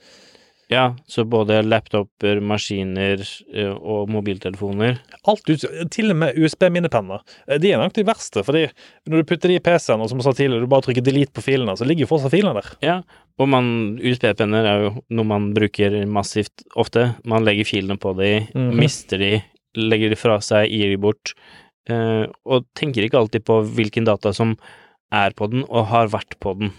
Ja, 0.71 0.95
så 1.05 1.21
både 1.29 1.59
laptoper, 1.61 2.39
maskiner 2.41 3.21
eh, 3.53 3.69
og 3.75 4.09
mobiltelefoner. 4.09 4.97
Alt 5.29 5.49
utstyr, 5.53 5.83
til 5.93 6.09
og 6.09 6.17
med 6.23 6.39
USB-minnepenner. 6.41 7.21
Eh, 7.47 7.59
De 7.61 7.71
er 7.71 7.77
nok 7.81 7.93
de 7.93 8.05
verste, 8.07 8.41
fordi 8.45 8.63
når 9.05 9.21
du 9.21 9.27
putter 9.29 9.51
de 9.53 9.59
i 9.59 9.63
PC-en, 9.63 10.01
og 10.01 10.09
som 10.09 10.17
jeg 10.21 10.25
sa 10.25 10.33
tidligere, 10.33 10.65
du 10.65 10.71
bare 10.71 10.87
trykker 10.87 11.05
delete 11.05 11.35
på 11.37 11.43
filene, 11.45 11.75
så 11.77 11.85
ligger 11.85 12.07
jo 12.07 12.11
fortsatt 12.15 12.33
filene 12.33 12.55
der. 12.57 12.71
Ja, 12.81 12.95
og 13.37 13.51
USB-penner 14.01 14.65
er 14.71 14.85
jo 14.87 14.93
noe 15.13 15.29
man 15.29 15.51
bruker 15.53 15.99
massivt 16.09 16.65
ofte. 16.75 17.11
Man 17.25 17.45
legger 17.45 17.67
filene 17.69 17.99
på 18.01 18.15
de, 18.17 18.47
Mhm. 18.55 18.73
mister 18.79 19.17
de, 19.21 19.43
legger 19.77 20.09
de 20.09 20.15
fra 20.15 20.39
seg, 20.41 20.69
gir 20.71 20.89
de 20.89 20.97
bort, 20.97 21.33
eh, 21.89 22.25
og 22.45 22.65
tenker 22.73 23.03
ikke 23.05 23.19
alltid 23.21 23.45
på 23.45 23.61
hvilken 23.75 24.05
data 24.05 24.33
som 24.33 24.57
er 25.11 25.29
på 25.37 25.47
den, 25.51 25.63
og 25.69 25.85
har 25.87 26.07
vært 26.07 26.39
på 26.39 26.57
den. 26.57 26.71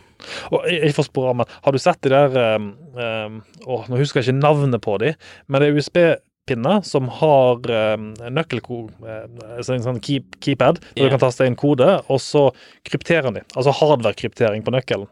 Og 0.52 0.66
jeg 0.70 0.94
får 0.96 1.09
spørre, 1.11 1.35
men 1.40 1.50
har 1.64 1.74
du 1.74 1.81
sett 1.83 2.00
de 2.07 2.12
der 2.12 2.38
um, 2.57 2.70
um, 2.96 3.40
åh, 3.66 3.88
Nå 3.90 4.00
husker 4.00 4.20
jeg 4.20 4.31
ikke 4.31 4.40
navnet 4.40 4.83
på 4.85 4.96
de, 5.02 5.12
men 5.46 5.62
det 5.62 5.68
er 5.68 5.81
USB-pinner 5.81 6.85
som 6.87 7.11
har 7.20 7.72
um, 7.96 8.12
nøkkelko... 8.37 8.83
Uh, 9.02 9.26
en 9.57 9.85
sånn 9.88 10.02
keep, 10.05 10.38
keypad, 10.44 10.81
der 10.81 11.02
yeah. 11.02 11.11
du 11.11 11.16
kan 11.16 11.24
taste 11.26 11.48
inn 11.48 11.59
kode, 11.59 11.88
og 12.12 12.22
så 12.22 12.48
krypterer 12.87 13.35
de. 13.35 13.44
Altså 13.57 13.74
hardware-kryptering 13.76 14.64
på 14.66 14.74
nøkkelen. 14.74 15.11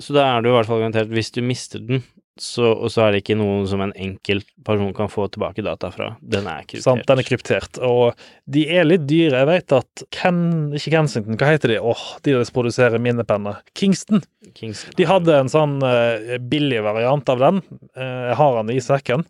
Så 0.00 0.12
da 0.16 0.26
er 0.28 0.44
du 0.44 0.50
i 0.50 0.56
hvert 0.56 0.68
fall 0.68 0.82
garantert, 0.82 1.12
hvis 1.14 1.32
du 1.32 1.40
mister 1.44 1.80
den, 1.80 2.02
så, 2.36 2.68
og 2.68 2.90
så 2.92 3.06
er 3.06 3.14
det 3.14 3.22
ikke 3.22 3.36
noe 3.40 3.62
som 3.68 3.80
en 3.80 3.94
enkelt 3.96 4.44
person 4.66 4.90
kan 4.96 5.08
få 5.08 5.24
tilbake 5.32 5.64
data 5.64 5.88
fra. 5.92 6.10
Den 6.20 6.44
er 6.50 6.66
kryptert. 6.68 6.84
Sant? 6.84 7.06
Den 7.08 7.22
er 7.22 7.24
kryptert. 7.24 7.78
Og 7.80 8.26
de 8.52 8.66
er 8.76 8.84
litt 8.84 9.06
dyre. 9.08 9.40
Jeg 9.40 9.48
vet 9.48 9.74
at 9.78 10.04
Ken, 10.12 10.40
ikke 10.76 10.92
Kensington, 10.92 11.38
hva 11.40 11.54
heter 11.54 11.72
de? 11.72 11.78
Åh, 11.80 12.04
de 12.26 12.34
der 12.36 12.44
som 12.44 12.58
produserer 12.58 13.00
minnepenner. 13.00 13.62
Kingston. 13.78 14.20
Kingston. 14.52 14.92
De 15.00 15.08
hadde 15.08 15.38
en 15.40 15.52
sånn 15.52 15.78
uh, 15.80 16.36
billig 16.52 16.82
variant 16.84 17.32
av 17.32 17.40
den. 17.40 17.62
Uh, 17.96 18.26
jeg 18.30 18.38
har 18.42 18.60
den 18.60 18.74
i 18.76 18.80
sekken. 18.84 19.24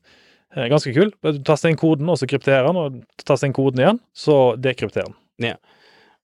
Uh, 0.56 0.66
ganske 0.72 0.94
kul. 0.96 1.14
Du 1.22 1.42
taster 1.46 1.70
inn 1.70 1.78
koden, 1.78 2.10
og 2.10 2.18
så 2.18 2.26
krypterer 2.30 2.66
den, 2.66 2.80
og 2.82 3.22
taster 3.22 3.46
inn 3.46 3.54
koden 3.54 3.84
igjen, 3.84 4.02
så 4.18 4.40
dekrypterer 4.58 5.12
den. 5.12 5.52
Ja. 5.52 5.60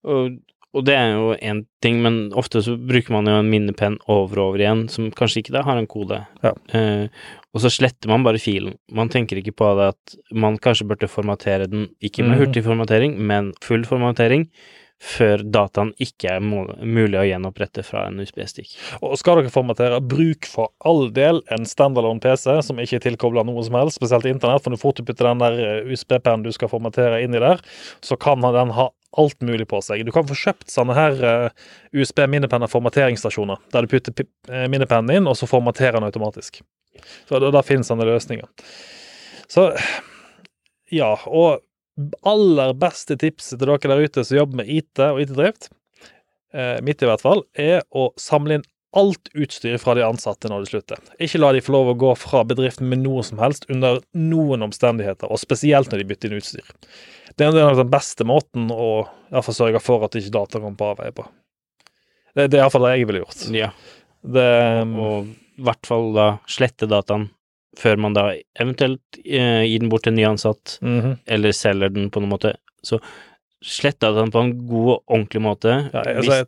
Og, 0.03 0.41
og 0.73 0.87
det 0.89 0.95
er 0.97 1.11
jo 1.13 1.33
én 1.37 1.65
ting, 1.85 2.01
men 2.05 2.19
ofte 2.39 2.63
så 2.65 2.79
bruker 2.81 3.13
man 3.13 3.29
jo 3.29 3.37
en 3.43 3.51
minnepenn 3.53 3.99
over 4.11 4.41
og 4.41 4.53
over 4.53 4.63
igjen, 4.65 4.87
som 4.93 5.11
kanskje 5.13 5.43
ikke 5.43 5.57
da 5.59 5.65
har 5.67 5.77
en 5.77 5.89
kode. 5.91 6.23
Ja. 6.45 6.55
Eh, 6.73 7.25
og 7.53 7.61
så 7.61 7.71
sletter 7.73 8.09
man 8.09 8.25
bare 8.25 8.41
filen. 8.41 8.79
Man 8.89 9.13
tenker 9.13 9.37
ikke 9.37 9.53
på 9.61 9.69
det 9.77 9.91
at 9.93 10.15
man 10.33 10.57
kanskje 10.63 10.89
burde 10.89 11.11
formatere 11.13 11.69
den, 11.69 11.91
ikke 12.01 12.25
med 12.25 12.39
hurtig 12.39 12.63
hurtigformatering, 12.63 13.19
men 13.21 13.53
full 13.65 13.85
formatering, 13.89 14.47
før 15.03 15.43
dataen 15.43 15.91
ikke 16.01 16.37
er 16.37 16.43
mulig 16.43 17.19
å 17.19 17.27
gjenopprette 17.27 17.83
fra 17.85 18.07
en 18.07 18.21
USB-stikk. 18.23 18.77
Og 19.03 19.17
skal 19.19 19.41
dere 19.41 19.53
formatere, 19.53 19.99
bruk 19.99 20.47
for 20.49 20.71
all 20.87 21.09
del 21.13 21.43
en 21.53 21.67
standalone 21.69 22.23
PC 22.23 22.61
som 22.63 22.81
ikke 22.81 23.01
er 23.01 23.07
tilkobla 23.09 23.45
noe 23.45 23.67
som 23.67 23.77
helst, 23.81 23.99
spesielt 23.99 24.31
internett, 24.31 24.63
for 24.63 24.73
når 24.73 24.79
du 24.79 24.85
fort 24.85 25.05
putter 25.05 25.29
den 25.29 25.43
der 25.43 25.59
eh, 25.59 25.91
USB-pennen 25.91 26.47
du 26.47 26.53
skal 26.55 26.71
formatere 26.71 27.21
inni 27.27 27.43
der, 27.43 27.61
så 28.01 28.17
kan 28.17 28.47
den 28.47 28.73
ha 28.79 28.89
alt 29.21 29.41
mulig 29.45 29.67
på 29.69 29.81
seg. 29.85 30.05
Du 30.07 30.13
kan 30.15 30.27
få 30.29 30.37
kjøpt 30.39 30.71
sånne 30.73 30.97
her 30.97 31.25
eh, 31.29 31.67
USB-minnepenner 31.97 32.71
formateringsstasjoner, 32.73 33.61
der 33.75 33.85
du 33.85 33.93
putter 33.93 34.25
eh, 34.25 34.69
minnepennen 34.73 35.13
inn, 35.17 35.29
og 35.31 35.37
så 35.39 35.49
formaterer 35.51 35.99
den 35.99 36.09
automatisk. 36.09 36.63
Så 37.29 37.41
da, 37.43 37.51
da 37.53 37.65
finnes 37.67 37.91
sånne 37.91 38.07
løsninger. 38.09 38.49
Så 39.53 39.69
ja, 40.93 41.15
og 41.27 41.63
aller 42.27 42.75
beste 42.79 43.17
tipset 43.21 43.59
til 43.61 43.69
dere 43.69 43.93
der 43.93 44.05
ute 44.07 44.25
som 44.25 44.39
jobber 44.39 44.63
med 44.63 44.71
IT 44.73 45.01
og 45.05 45.21
IT-drift, 45.25 45.71
eh, 46.57 46.79
mitt 46.85 47.03
i 47.03 47.09
hvert 47.09 47.25
fall, 47.25 47.45
er 47.53 47.83
å 47.93 48.11
samle 48.21 48.61
inn 48.61 48.69
alt 48.93 49.31
utstyr 49.33 49.79
fra 49.81 49.95
de 49.97 50.05
ansatte 50.05 50.51
når 50.53 50.65
de 50.65 50.71
slutter. 50.73 51.01
Ikke 51.23 51.41
la 51.41 51.53
de 51.55 51.63
få 51.65 51.73
lov 51.73 51.93
å 51.93 51.99
gå 52.01 52.13
fra 52.21 52.43
bedriften 52.45 52.91
med 52.91 53.01
noe 53.05 53.25
som 53.25 53.41
helst 53.41 53.65
under 53.73 54.03
noen 54.13 54.65
omstendigheter, 54.69 55.33
og 55.33 55.41
spesielt 55.41 55.93
når 55.93 56.03
de 56.03 56.09
bytter 56.11 56.29
inn 56.29 56.43
utstyr. 56.43 56.75
Det 57.39 57.47
er 57.49 57.53
nok 57.57 57.79
den 57.81 57.91
beste 57.93 58.25
måten 58.29 58.69
å 58.75 58.89
i 59.33 59.41
fall 59.43 59.55
sørge 59.57 59.81
for 59.81 60.05
at 60.05 60.17
ikke 60.19 60.33
data 60.35 60.61
kommer 60.61 60.77
på 60.77 60.91
avveie 60.93 61.15
på. 61.17 61.25
Det, 62.37 62.49
det 62.53 62.59
er 62.59 62.63
iallfall 62.65 62.85
det 62.89 62.95
jeg 62.99 63.07
ville 63.09 63.23
gjort. 63.25 63.43
Ja, 63.57 63.71
Det, 64.23 64.45
og 65.03 65.31
i 65.59 65.65
hvert 65.67 65.87
fall 65.89 66.13
da 66.17 66.27
slette 66.49 66.87
dataen 66.89 67.31
før 67.81 67.97
man 68.05 68.13
da 68.17 68.27
eventuelt 68.61 69.19
eh, 69.25 69.65
gir 69.65 69.81
den 69.81 69.89
bort 69.93 70.05
til 70.05 70.13
en 70.13 70.19
ny 70.21 70.27
ansatt, 70.29 70.79
Mhm. 70.85 71.19
eller 71.27 71.53
selger 71.57 71.93
den 71.93 72.11
på 72.13 72.21
noen 72.21 72.35
måte. 72.35 72.55
Så 72.85 73.01
slett 73.65 73.99
dataen 74.05 74.31
på 74.33 74.41
en 74.43 74.53
god 74.69 74.89
og 74.93 75.03
ordentlig 75.17 75.43
måte. 75.43 75.75
ja, 75.93 76.03
altså, 76.05 76.43
jeg, 76.43 76.47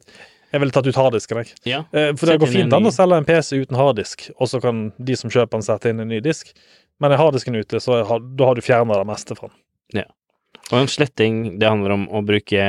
jeg 0.53 0.61
ville 0.61 0.73
tatt 0.77 0.87
ut 0.87 0.95
harddisken, 1.01 1.37
jeg. 1.43 1.55
ja, 1.65 1.81
Eh, 1.93 2.13
For 2.15 2.27
det 2.27 2.39
går 2.41 2.53
fint 2.53 2.73
an 2.77 2.85
å 2.85 2.93
selge 2.93 3.17
en 3.17 3.25
PC 3.25 3.57
uten 3.65 3.77
harddisk, 3.81 4.31
og 4.39 4.49
så 4.53 4.61
kan 4.61 4.93
de 4.99 5.17
som 5.17 5.31
kjøper 5.31 5.51
den, 5.57 5.63
sette 5.63 5.89
inn 5.91 6.01
en 6.05 6.09
ny 6.13 6.21
disk. 6.21 6.53
Men 7.01 7.11
er 7.13 7.17
harddisken 7.19 7.57
ute, 7.57 7.81
så 7.81 8.05
har, 8.07 8.21
da 8.21 8.45
har 8.47 8.55
du 8.55 8.61
fjerna 8.63 8.95
det 9.01 9.07
meste 9.09 9.35
fra 9.37 9.49
den. 9.49 10.05
Og 10.73 10.79
en 10.81 10.89
sletting, 10.91 11.59
det 11.61 11.69
handler 11.69 11.93
om 11.99 12.07
å 12.09 12.23
bruke 12.25 12.63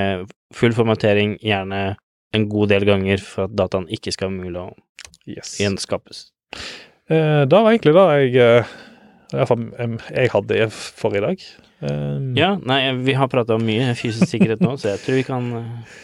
full 0.55 0.73
formatering, 0.75 1.37
gjerne 1.43 1.95
en 2.35 2.47
god 2.51 2.69
del 2.73 2.83
ganger, 2.87 3.21
for 3.23 3.47
at 3.47 3.55
dataen 3.55 3.87
ikke 3.93 4.11
skal 4.15 4.29
være 4.31 4.41
mulig 4.43 4.61
å 4.65 4.73
Yes. 5.25 5.55
gjenskapes. 5.57 6.27
Eh, 7.09 7.45
det 7.49 7.51
var 7.55 7.71
egentlig 7.71 7.93
det 7.95 8.03
jeg 8.13 8.35
Iallfall 8.35 8.65
i 9.33 9.37
hvert 9.39 9.47
fall 9.49 9.63
em, 9.81 9.95
jeg 10.13 10.29
hadde 10.29 10.67
for 10.71 11.15
i 11.17 11.21
dag. 11.23 11.41
Um, 11.81 12.35
Ja, 12.37 12.51
nei, 12.61 12.93
vi 13.03 13.13
har 13.17 13.27
prata 13.27 13.55
om 13.57 13.65
mye 13.65 13.95
fysisk 13.97 14.29
sikkerhet 14.29 14.61
nå, 14.61 14.75
så 14.77 14.93
jeg 14.93 15.01
tror 15.01 15.15
vi 15.17 15.23
kan 15.27 15.47
eh, 15.57 15.95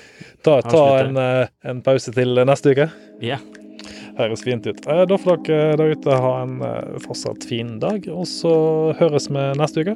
Ta, 0.41 0.56
ta 0.65 0.82
en, 1.04 1.17
eh, 1.21 1.47
en 1.69 1.84
pause 1.86 2.12
til 2.12 2.34
neste 2.49 2.73
uke. 2.73 2.88
Ja. 3.21 3.38
Høres 4.17 4.41
fint 4.43 4.65
ut. 4.65 4.82
Eh, 4.89 5.06
Da 5.06 5.17
får 5.21 5.43
dere 5.45 5.77
der 5.77 5.93
ute 5.93 6.17
ha 6.17 6.32
en 6.41 6.58
eh, 6.65 6.97
fortsatt 7.06 7.45
fin 7.45 7.75
dag, 7.80 8.08
og 8.10 8.25
så 8.25 8.51
høres 8.97 9.30
vi 9.30 9.45
neste 9.62 9.86
uke. 9.86 9.95